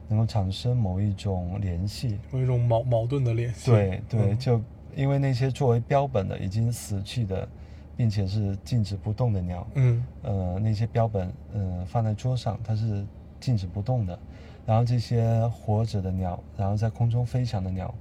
[0.09, 2.19] 能够产生某一种联系。
[2.33, 4.37] 有一种矛矛盾的联系，对对，嗯。
[4.37, 4.61] 就
[4.95, 7.47] 因为那些作为标本的已经死去的，
[7.95, 10.05] 并且是静止不动的鸟，嗯。
[10.21, 13.05] 呃，那些标本，呃，放在桌上，它是
[13.39, 14.19] 静止不动的。
[14.65, 17.93] 然后这些活着的鸟，然后在空中飞翔的鸟，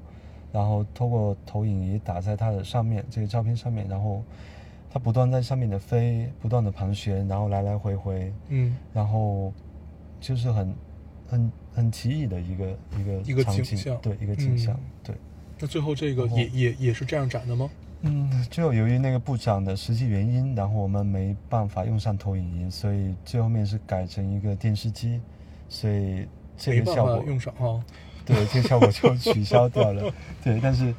[0.52, 4.22] 然后透过投影仪打在它的上面，这个照片上面，然后
[4.90, 9.52] 它不断在上面的飞，不断的盘旋，然后来来回回，嗯然后
[10.20, 10.74] 就是很
[11.26, 15.16] 很很奇异的一个一个一个场景景象对，一个景象，嗯对。
[15.58, 17.70] 那最后这个也也也是这样展的吗？
[18.04, 25.20] 嗯，最后由于那个部长的实际原因，然后我们没办法用上投影仪，所以最后面是改成一个电视机，
[25.68, 26.26] 所以
[26.56, 27.78] 这个效果，法用上啊，
[28.24, 30.12] 对这个效果就取消掉了。
[30.42, 30.94] 对，但是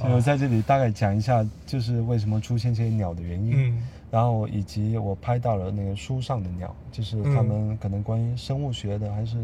[0.00, 3.78] 我在这里大概讲一下，就是为什么出现这些鸟的原因，嗯
[4.10, 9.36] 然后以及我拍到了那个书上的鸟，就是他们可能关于生物学的还是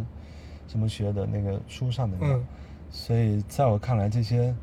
[0.68, 2.36] 什么学的那个书上的鸟。
[2.36, 2.44] 嗯
[2.96, 4.54] 所以在我看来，这些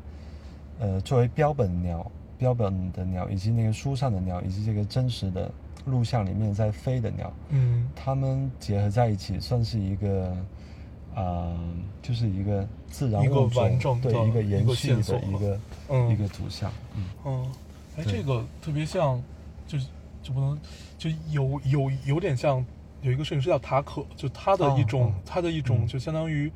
[0.80, 5.50] 呃作为标本鸟、标本的鸟，以及那个书上的鸟，以及这个真实的
[5.84, 10.34] 录像里面在飞的鸟，嗯它们结合在一起，算是一个
[11.14, 11.58] 啊、呃
[12.02, 13.22] 就是一个自然
[13.54, 16.10] 完整的对一个延续的一个嗯。
[16.10, 16.70] 一个图像。
[16.96, 17.52] 嗯，嗯，
[17.96, 19.22] 哎，这个特别像，
[19.66, 19.86] 就是
[20.22, 20.58] 就不能
[20.98, 22.64] 就有有有点像
[23.02, 25.86] 有一个摄影师叫塔可，就他的一种、他的一种嗯。
[25.86, 26.50] 就相当于，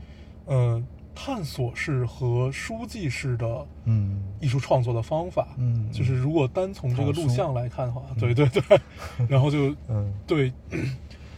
[0.47, 0.83] 呃，
[1.15, 4.21] 探索式和书记式的嗯。
[4.41, 5.49] 艺术创作的方法。
[5.59, 8.81] 嗯，就是如果单从这个录像来看的话，对对对，
[9.29, 10.13] 然后就嗯。
[10.27, 10.53] 对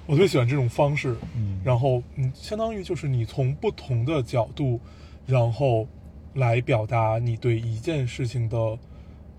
[0.09, 1.15] 我特别喜欢这种方式。
[1.37, 4.81] 嗯，然后嗯，相当于就是你从不同的角度，
[5.27, 5.87] 然后
[6.35, 8.79] 来表达你对一件事情的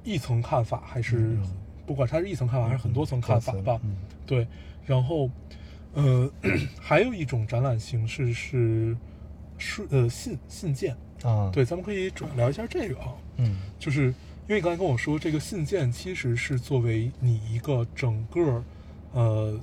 [0.04, 1.44] 一层看法，还是嗯
[1.88, 3.80] 不管它是一层看法还是很多层看法吧。
[3.84, 3.96] 嗯
[4.28, 4.48] 对，
[4.86, 5.28] 然后
[5.96, 6.32] 呃，
[6.80, 8.96] 还有一种展览形式是
[9.58, 10.96] 是呃信信件。
[11.24, 14.06] 啊，对，咱们可以主要聊一下这个啊，嗯就是
[14.48, 18.64] 因为你刚才跟我说，这个信件其实是作为你一个整个
[19.12, 19.60] 呃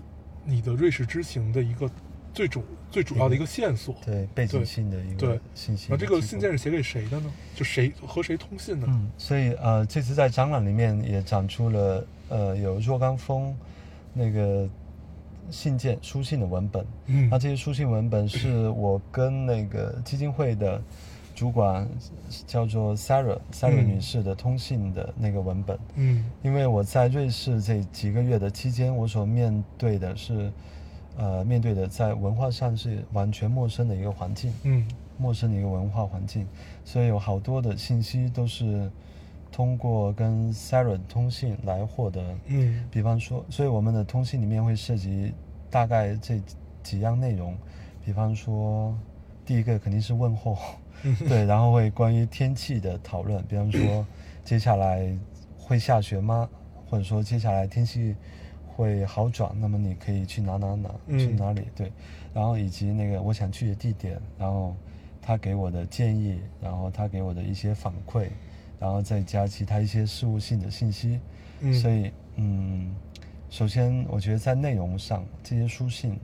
[0.47, 1.91] 你的瑞士之行的一个
[2.33, 3.95] 最主最主要的一个线索。
[4.05, 5.89] 对背景对性的一个信息。
[5.91, 7.31] 那这个信件是写给谁的呢？
[7.55, 8.93] 就谁和谁通信的呢？
[8.97, 13.55] 嗯，所以呃，这次在展览里面也展出了呃有若干封
[14.15, 14.69] 那个
[15.51, 16.87] 信件、书信的文本。
[17.07, 20.81] 嗯那这些书信文本是我跟那个基金会的
[21.37, 21.87] 主管
[22.47, 25.79] 叫做 Sarah Sarah 嗯女士的通信的那个文本。
[25.95, 30.51] 嗯因为我在瑞士这几个月的期间，我所面对的是，
[31.19, 36.47] 呃面对的在文化上是完全陌生的一个环境，嗯陌生的一个文化环境，
[36.87, 38.91] 所以有好多的信息都是
[39.53, 42.23] 通过跟 Sarah 通信来获得。
[42.47, 45.35] 嗯比方说，所以我们的通信里面会涉及
[45.71, 46.41] 大概这
[46.83, 47.55] 几样内容，
[48.03, 48.97] 比方说，
[49.45, 50.57] 第一个肯定是问候，
[51.29, 54.07] 对，然后会关于天气的讨论，比方说
[54.45, 55.17] 接下来
[55.59, 56.49] 会下雪吗？
[56.89, 58.15] 或者说接下来天气
[58.67, 61.63] 会好转，那么你可以去哪哪哪嗯去哪里？
[61.75, 61.93] 对，
[62.33, 64.77] 然后以及那个我想去的地点，然后
[65.21, 68.29] 他给我的建议，然后他给我的一些反馈，
[68.79, 71.19] 然后再加其他一些事务性的信息。
[71.61, 72.95] 嗯，所以，嗯，
[73.49, 76.19] 首先我觉得在内容上，这些书信，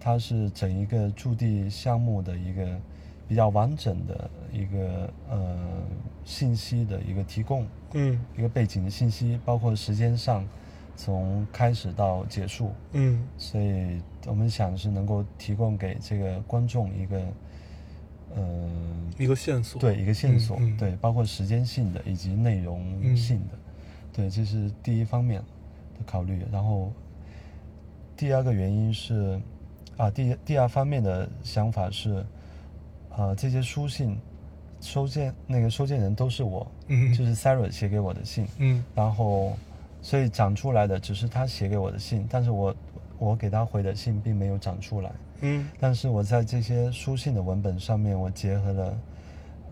[0.00, 2.80] 它是整一个驻地项目的一个
[3.28, 5.56] 比较完整的一个呃
[6.24, 8.18] 信息的一个提供，嗯。
[8.36, 10.44] 一个背景的信息，包括时间上
[10.96, 13.22] 从开始到结束，嗯。
[13.36, 17.22] 所以我们想是能够提供给这个观众一个
[18.34, 18.70] 呃
[19.18, 20.76] 一个线索，对一个线索，嗯嗯。
[20.78, 23.58] 对，包括时间性的以及内容性的，
[24.12, 25.40] 对，这是第一方面
[25.98, 26.46] 的考虑。
[26.50, 26.90] 然后
[28.16, 29.38] 第二个原因是，
[29.98, 32.24] 啊，第第二方面的想法是，
[33.18, 34.16] 啊，这些书信
[34.80, 38.84] 收件那个收件人都是我，嗯就是 Sarah 写给我的信，嗯。
[38.94, 39.56] 然后
[40.00, 42.72] 所以长出来的只是他写给我的信，但是我
[43.18, 45.10] 我给他回的信并没有长出来。
[45.40, 45.68] 嗯。
[45.80, 48.98] 但是我在这些书信的文本上面，我结合了，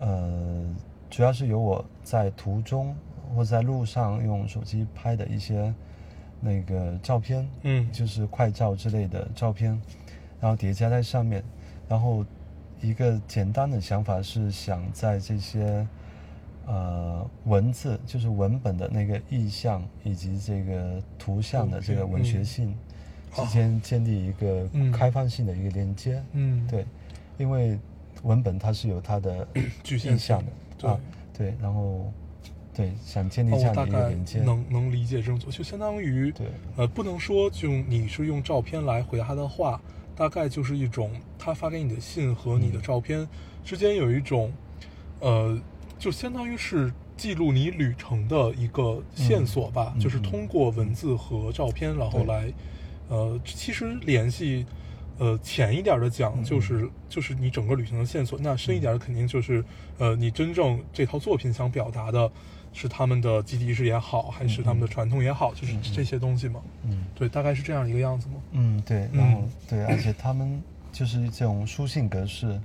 [0.01, 0.75] 呃，
[1.09, 2.93] 主要是由我在途中
[3.33, 5.73] 或在路上用手机拍的一些
[6.41, 7.89] 那个照片，嗯。
[7.93, 9.81] 就是快照之类的照片，
[10.41, 11.41] 然后叠加在上面，
[11.87, 12.25] 然后
[12.81, 15.85] 一个简单的想法是想在这些
[16.65, 22.75] 呃文字，就是文本的那个意象以及这个图像的这个文学性
[23.33, 24.91] 之间建立一个嗯。
[24.91, 26.21] 开放性的一个连接。
[26.33, 26.85] 嗯，对，
[27.37, 27.79] 因为
[28.23, 29.47] 文本它是有它的
[29.83, 30.99] 局限意象的对啊，
[31.37, 32.11] 对，然后
[32.73, 36.47] 对想建立哦，这样的一个连接，能能理解这种做，就相当于对。
[36.75, 39.81] 呃，不能说就你是用照片来回答他的话，
[40.17, 43.27] 大概就是一种他发给你的信和你的嗯照片
[43.63, 44.51] 之间有一种，
[45.19, 45.57] 呃，
[45.99, 52.51] 就相当于是记录你旅程的一个线索吧，嗯就是嗯通过文字和照片，然后来，
[53.07, 54.65] 呃，其实联系。
[55.19, 59.65] 呃，浅一点的讲，嗯就是就是你整个旅行的线索；那深一点的肯定就是，
[59.97, 62.31] 呃，你真正这套作品想表达的，
[62.77, 66.61] 是他们的集体意识也好，还是他们的传统也好，就是这些东西嘛。
[66.83, 67.05] 嗯。
[67.15, 68.35] 对，大概是这样一个样子嘛？
[68.51, 70.61] 嗯对，嗯然后对，而且他们
[70.91, 72.61] 就是这种书信格式，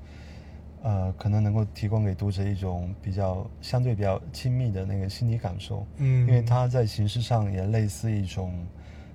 [0.82, 8.52] 呃，可能能够提供给读者一种比较相对比较亲密的那个心理感受，嗯，因为它在形式上也类似一种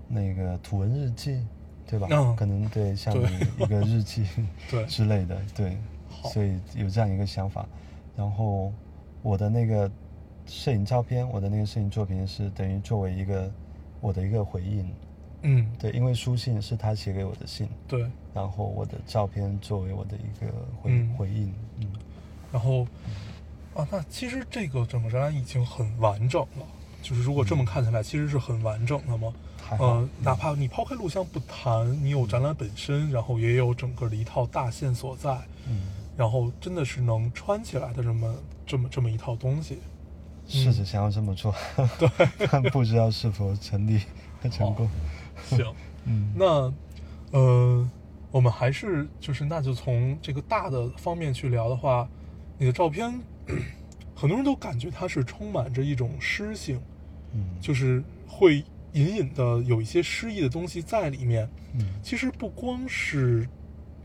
[0.07, 1.45] 那个图文日记，
[1.85, 2.07] 对吧？
[2.09, 3.13] 嗯可能对，像
[3.59, 4.25] 一个日记
[4.71, 4.83] 对。
[4.87, 5.77] 之类的，对，
[6.09, 6.29] 好。
[6.29, 7.67] 所以有这样一个想法。
[8.15, 8.73] 然后
[9.21, 9.91] 我的那个
[10.47, 13.51] 摄影照片，我的那个摄影作品是等于作为一个
[13.99, 14.89] 我的一个回应，
[15.41, 20.47] 嗯，对，因为书信是他写给我的信，对，然后我的照片作为我的一个
[20.81, 21.13] 回、嗯。
[21.15, 21.87] 回应，嗯。
[22.51, 22.87] 然后
[23.75, 26.65] 啊，那其实这个整个展览已经很完整了。
[27.03, 29.31] 就是如果这么看起来，其实是很完整的嘛。
[29.61, 35.37] 还好，呃，哪怕你抛开录像不谈，你有展览本身，然后也有整个的一套大线所在，
[35.67, 35.81] 嗯，
[36.15, 38.35] 然后真的是能穿起来的这么
[38.65, 39.79] 这么这么一套东西。
[40.47, 41.53] 试着想要这么做，
[41.99, 42.09] 对，
[42.51, 44.01] 但 不知道是否成立
[44.51, 44.89] 成功，
[45.45, 45.73] 行，
[46.05, 46.31] 嗯。
[46.35, 46.73] 那
[47.31, 47.89] 呃，
[48.31, 52.07] 我们还是就是那就从这个大的方面去聊的话，
[52.57, 53.19] 你的照片，
[54.15, 56.79] 很多人都感觉它是充满着一种诗性，
[57.33, 61.49] 嗯，就是会隐隐的有一些诗意的东西在里面。
[61.73, 61.85] 嗯。
[62.01, 63.47] 其实不光是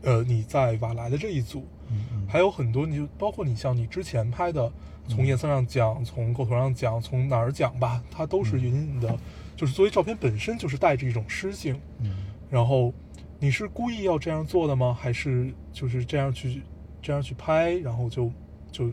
[0.01, 4.69] 呃你在瓦莱的这一组，嗯嗯，还有很多，你就包括你像你之前拍的，
[5.07, 5.27] 从嗯。
[5.27, 8.61] 颜色上讲，从构图上讲，从哪儿讲吧，它都是嗯。
[8.61, 9.17] 隐隐的，
[9.55, 11.79] 就是作为照片本身就是带着一种诗性。
[11.99, 12.25] 嗯。
[12.49, 12.93] 然后
[13.39, 14.97] 你是故意要这样做的吗？
[14.99, 16.61] 还是就是这样去
[17.01, 18.31] 这样去拍，然后就
[18.71, 18.89] 就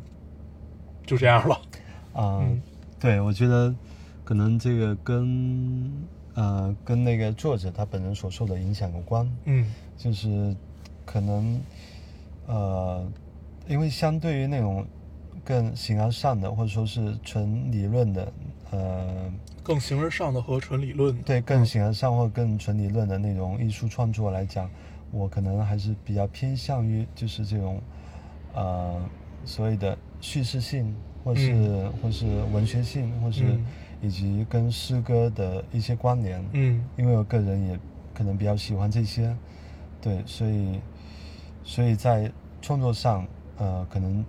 [1.06, 1.54] 就这样了？
[2.12, 2.60] 啊、嗯。
[2.98, 3.74] 对，我觉得
[4.24, 9.72] 可能这个跟呃跟那个作者他本人所受的影响有关，嗯。
[9.96, 10.56] 就是
[11.04, 11.60] 可能
[12.46, 13.06] 呃，
[13.68, 14.86] 因为相对于那种
[15.50, 18.32] 更形而上的或者说是纯理论的
[18.70, 19.28] 呃，
[19.64, 21.12] 更形而上的和纯理论。
[21.22, 24.70] 对更嗯形而上或更纯理论的那种艺术创作来讲，
[25.10, 27.82] 我可能还是比较偏向于就是这种
[28.54, 28.96] 呃
[29.44, 30.94] 所谓的叙事性，
[31.24, 33.66] 或是、或是文学性，或是嗯
[34.00, 36.40] 以及跟诗歌的一些关联。
[36.52, 37.76] 嗯因为我个人也
[38.14, 39.36] 可能比较喜欢这些，
[40.00, 40.80] 对，所以
[41.64, 42.30] 所以在
[42.62, 43.26] 创作上，
[43.58, 44.24] 呃，可能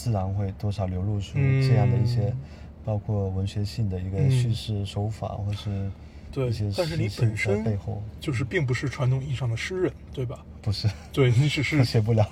[0.00, 2.40] 自然会多少流露出这样的一些，嗯
[2.82, 5.90] 包括文学性的一个嗯叙事手法，或是
[6.32, 10.42] 对一些但是你本身在背后就是并不是传统意义上的诗人，对吧？
[10.62, 12.26] 不是对你只是写不了。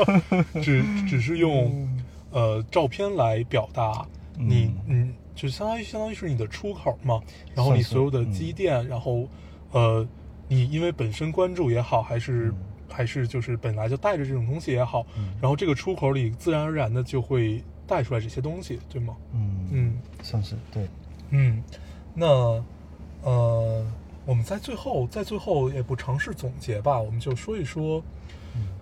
[0.62, 1.86] 只只是用
[2.30, 4.06] 呃照片来表达
[4.38, 7.20] 你嗯，就相当于相当于是你的出口嘛。
[7.54, 9.28] 然后你所有的嗯积淀，然后
[9.72, 10.06] 呃，
[10.48, 12.54] 你因为本身关注也好，还是、嗯
[12.92, 19.16] 还是就是本来就带着这种东西也好，嗯然后这个出口里自然而然的就会带出来这些东西，对吗？
[19.32, 20.86] 嗯嗯算是对。
[21.30, 21.62] 嗯，
[22.14, 22.62] 那
[23.22, 23.86] 呃，
[24.26, 28.02] 我们在最后在最后也不尝试总结吧，我们就说一说，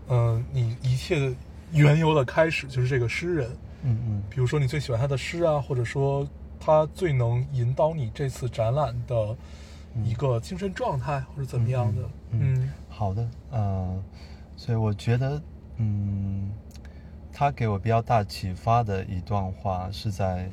[0.09, 1.33] 嗯、你一切的
[1.73, 3.49] 缘由的开始就是这个诗人，
[3.85, 9.37] 嗯嗯比如说你最喜欢他的诗啊，或者说他最能引导你这次展览的
[10.05, 14.03] 一个精神状态，或者怎么样的，嗯嗯好的，呃，
[14.57, 15.43] 所以我觉得，
[15.76, 16.51] 嗯，
[17.32, 20.51] 他给我比较大启发的一段话是在，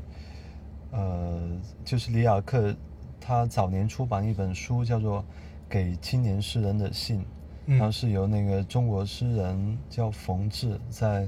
[0.91, 1.49] 呃，
[1.85, 2.75] 就是里雅克
[3.19, 5.19] 他早年出版一本书，叫做
[5.69, 7.19] 《给青年诗人的信》，
[7.65, 11.27] 然后嗯是由那个中国诗人叫冯至在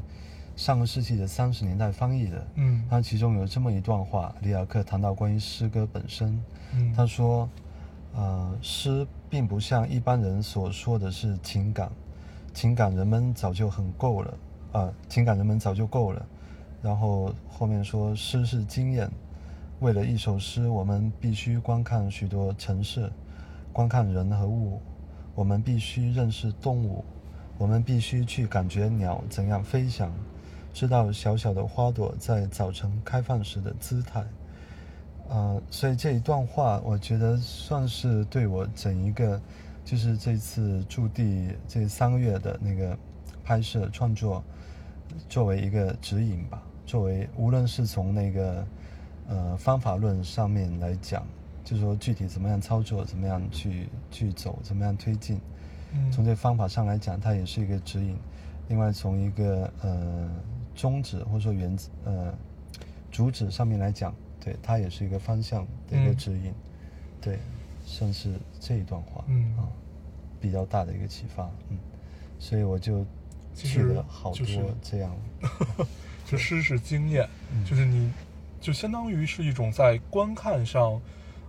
[0.56, 2.48] 上个世纪的三十年代翻译的。
[2.56, 2.84] 嗯。
[2.90, 6.42] 他其中有这么一段话，里尔克谈到关于诗歌本身，
[6.74, 7.50] 嗯，他说
[8.14, 11.92] ：“呃，诗并不像一般人所说的是情感，
[12.54, 14.34] 情感人们早就很够了，
[14.72, 16.26] 啊、情感人们早就够了。
[16.82, 19.10] 然后后面说诗是经验，
[19.80, 23.12] 为了一首诗，我们必须观看许多城市，
[23.72, 24.82] 观看人和物，
[25.36, 27.04] 我们必须认识动物，
[27.58, 30.12] 我们必须去感觉鸟怎样飞翔，
[30.74, 34.26] 知道小小的花朵在早晨开放时的姿态。”
[35.30, 39.40] 呃，所以这一段话，我觉得算是对我整一个，
[39.86, 42.98] 就是这次驻地这三个月的那个
[43.44, 44.44] 拍摄创作，
[45.30, 46.62] 作为一个指引吧。
[46.86, 48.66] 作为无论是从那个
[49.28, 51.24] 呃方法论上面来讲，
[51.64, 55.40] 就是说具体怎么样操作，怎么样去去走，怎么样推进，
[55.94, 58.18] 嗯从这方法上来讲，它也是一个指引。
[58.68, 60.28] 另外，从一个呃
[60.74, 62.34] 宗旨或者说原则呃
[63.12, 64.14] 主旨上面来讲，
[64.44, 66.18] 对它也是一个方向的一个嗯。
[66.18, 66.54] 指引。
[67.22, 67.38] 对，
[67.86, 69.56] 算是这一段话，嗯。
[69.58, 69.68] 啊，
[70.40, 71.78] 比较大的一个启发，嗯，
[72.40, 73.02] 所以我就
[73.54, 75.14] 记其实了好多就是这样，
[76.26, 77.66] 就诗是经验，嗯。
[77.66, 78.10] 就是你，
[78.62, 81.02] 就相当于是一种在观看上，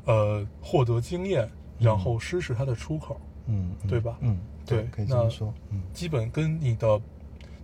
[0.07, 4.17] 呃，获得经验，然后诗是它的出口，嗯，嗯对吧？
[4.21, 4.37] 嗯，
[4.67, 5.81] 对可以这么说，嗯。
[5.95, 7.01] 基本跟你的，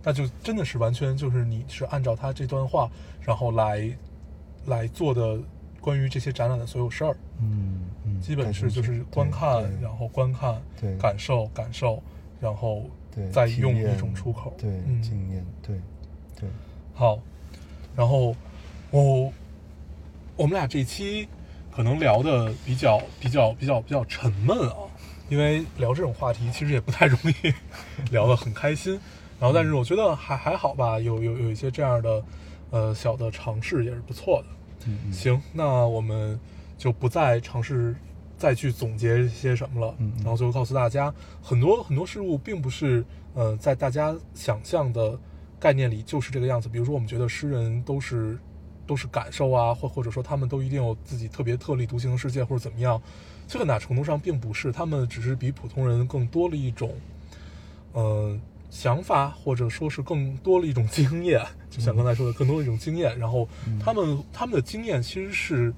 [0.01, 2.89] 那就真的是完全就是你是按照他这段话，
[3.21, 3.89] 然后来
[4.67, 5.39] 来做的
[5.81, 10.95] 关于这些展览的所有事儿，嗯嗯，基本是就是观看，然后观看，对。
[10.97, 12.01] 感受感受，
[12.39, 12.83] 然后
[13.15, 15.75] 对再用一种出口，对嗯，经验，对
[16.39, 16.49] 对，
[16.93, 17.17] 好，
[17.95, 18.35] 然后
[18.91, 19.31] 我
[20.35, 21.27] 我们俩这期
[21.71, 24.75] 可能聊的比较比较比较比较沉闷啊，
[25.29, 27.53] 因为聊这种话题其实也不太容易
[28.11, 28.99] 聊得很开心。
[29.39, 32.23] 然后，但是我觉得还还好吧，有有有一些这样的
[32.71, 34.47] 呃小的尝试也是不错的。
[34.85, 36.39] 嗯嗯，行，那我们
[36.77, 37.95] 就不再尝试
[38.37, 40.23] 再去总结些什么了，嗯嗯。
[40.23, 43.03] 然后最后告诉大家，很多很多事物并不是
[43.33, 45.19] 呃在大家想象的
[45.59, 46.69] 概念里就是这个样子。
[46.69, 48.37] 比如说，我们觉得诗人都是
[48.85, 53.01] 都是感受啊，或或者说他们都一定有自己特别特立独行的世界，或者怎么样，
[53.47, 56.93] 这个哪程度上并不是，他们只是比普通人更多了一种
[57.93, 58.37] 呃
[58.69, 63.17] 想法，或者说是更多的一种经验，就像刚才说的，更多的一种经验。
[63.17, 63.47] 然后
[63.79, 65.73] 他们他们的经验其实是，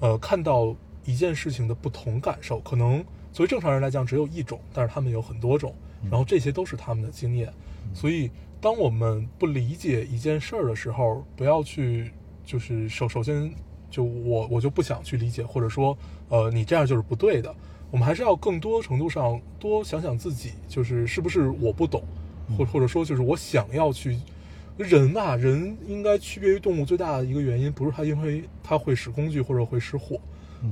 [0.00, 0.74] 呃，看到
[1.04, 5.74] 一件事情的不同感受，可能作为正常人来讲只有一种，但是他们有很多种，
[6.10, 7.52] 然后这些都是他们的经验。
[7.92, 8.30] 所以，
[8.60, 12.10] 当我们不理解一件事儿的时候，不要去
[12.44, 13.50] 就是首首先
[13.90, 15.96] 就我我就不想去理解，或者说
[16.28, 17.54] 呃你这样就是不对的。
[17.90, 22.02] 我们还是要更多程度上多想想自己，就是是不是我不懂，
[22.56, 24.16] 或或者说就是我想要去。
[24.76, 30.20] 人啊，人应该区别于动物最大的一个原因，不是他因为他会使工具或者会使火，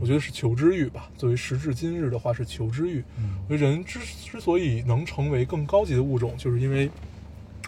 [0.00, 1.10] 我觉得是求知欲吧。
[1.16, 3.02] 作为时至今日的话，是求知欲。
[3.48, 6.88] 我觉得人之之所以能成为更高级的物种，就是因为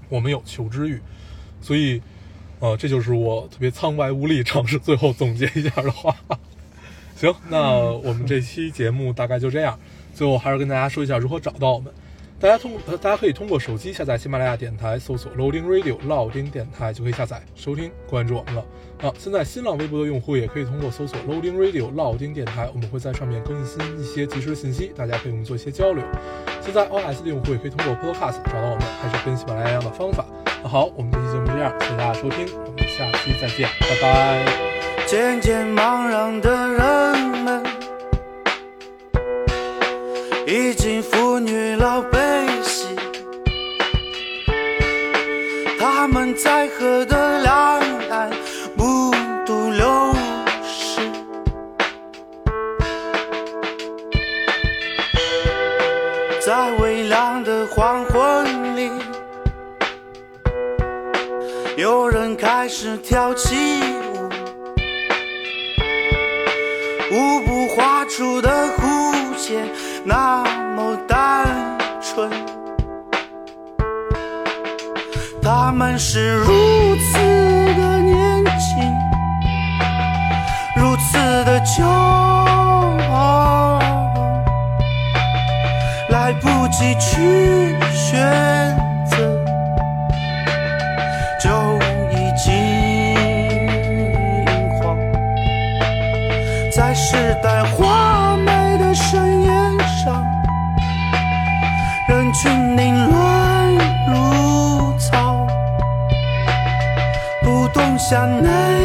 [0.09, 1.01] 我们有求知欲。
[1.61, 2.01] 所以，
[2.61, 6.15] 呃，这就是我特别苍白无力尝试最后总结一下的话。
[7.17, 9.77] 行，那我们这期节目大概就这样。
[10.15, 11.93] 最后还是跟大家说一下如何找到我们。
[12.41, 18.65] 大家通呃，大家可以通过手机下载喜马拉雅电台，搜索 Loading Radio 老丁电台就可以下载收听关注我们了。
[19.03, 26.05] 啊，现在新浪微博的用户也可以通过搜索 Loading Radio 老丁电台，我们会在上面更新一些及时的信息，大家可以我们做一些交流。
[26.61, 30.25] 现在 O S 的用户也可以通过 Podcast 找到我们，还是跟喜马拉雅样的方法。
[30.63, 34.45] 那好，我们这期节目这样，谢谢大家收听，我们下期再见，拜拜。
[35.09, 37.65] 渐渐茫然的人们，
[40.47, 42.01] 已经妇女老
[46.01, 47.53] 他们在河的两
[48.09, 48.31] 岸
[48.77, 49.11] 目
[49.45, 50.15] 睹流
[50.63, 51.01] 逝，
[56.41, 58.93] 在微凉的黄昏里，
[61.77, 63.57] 有人开始跳起
[64.13, 64.29] 舞。
[67.11, 69.69] 舞步划出的弧线
[70.05, 70.45] 那
[70.77, 72.31] 么单纯，
[75.69, 77.19] 他们是如此
[77.75, 78.91] 的年轻，
[80.75, 81.85] 如此的骄
[83.11, 83.79] 傲，
[86.09, 88.75] 来不及去选
[89.11, 89.19] 择，
[91.39, 91.51] 就
[92.13, 92.49] 已经
[94.81, 94.97] 慌。
[96.75, 97.63] 在时代
[108.11, 108.78] 不懂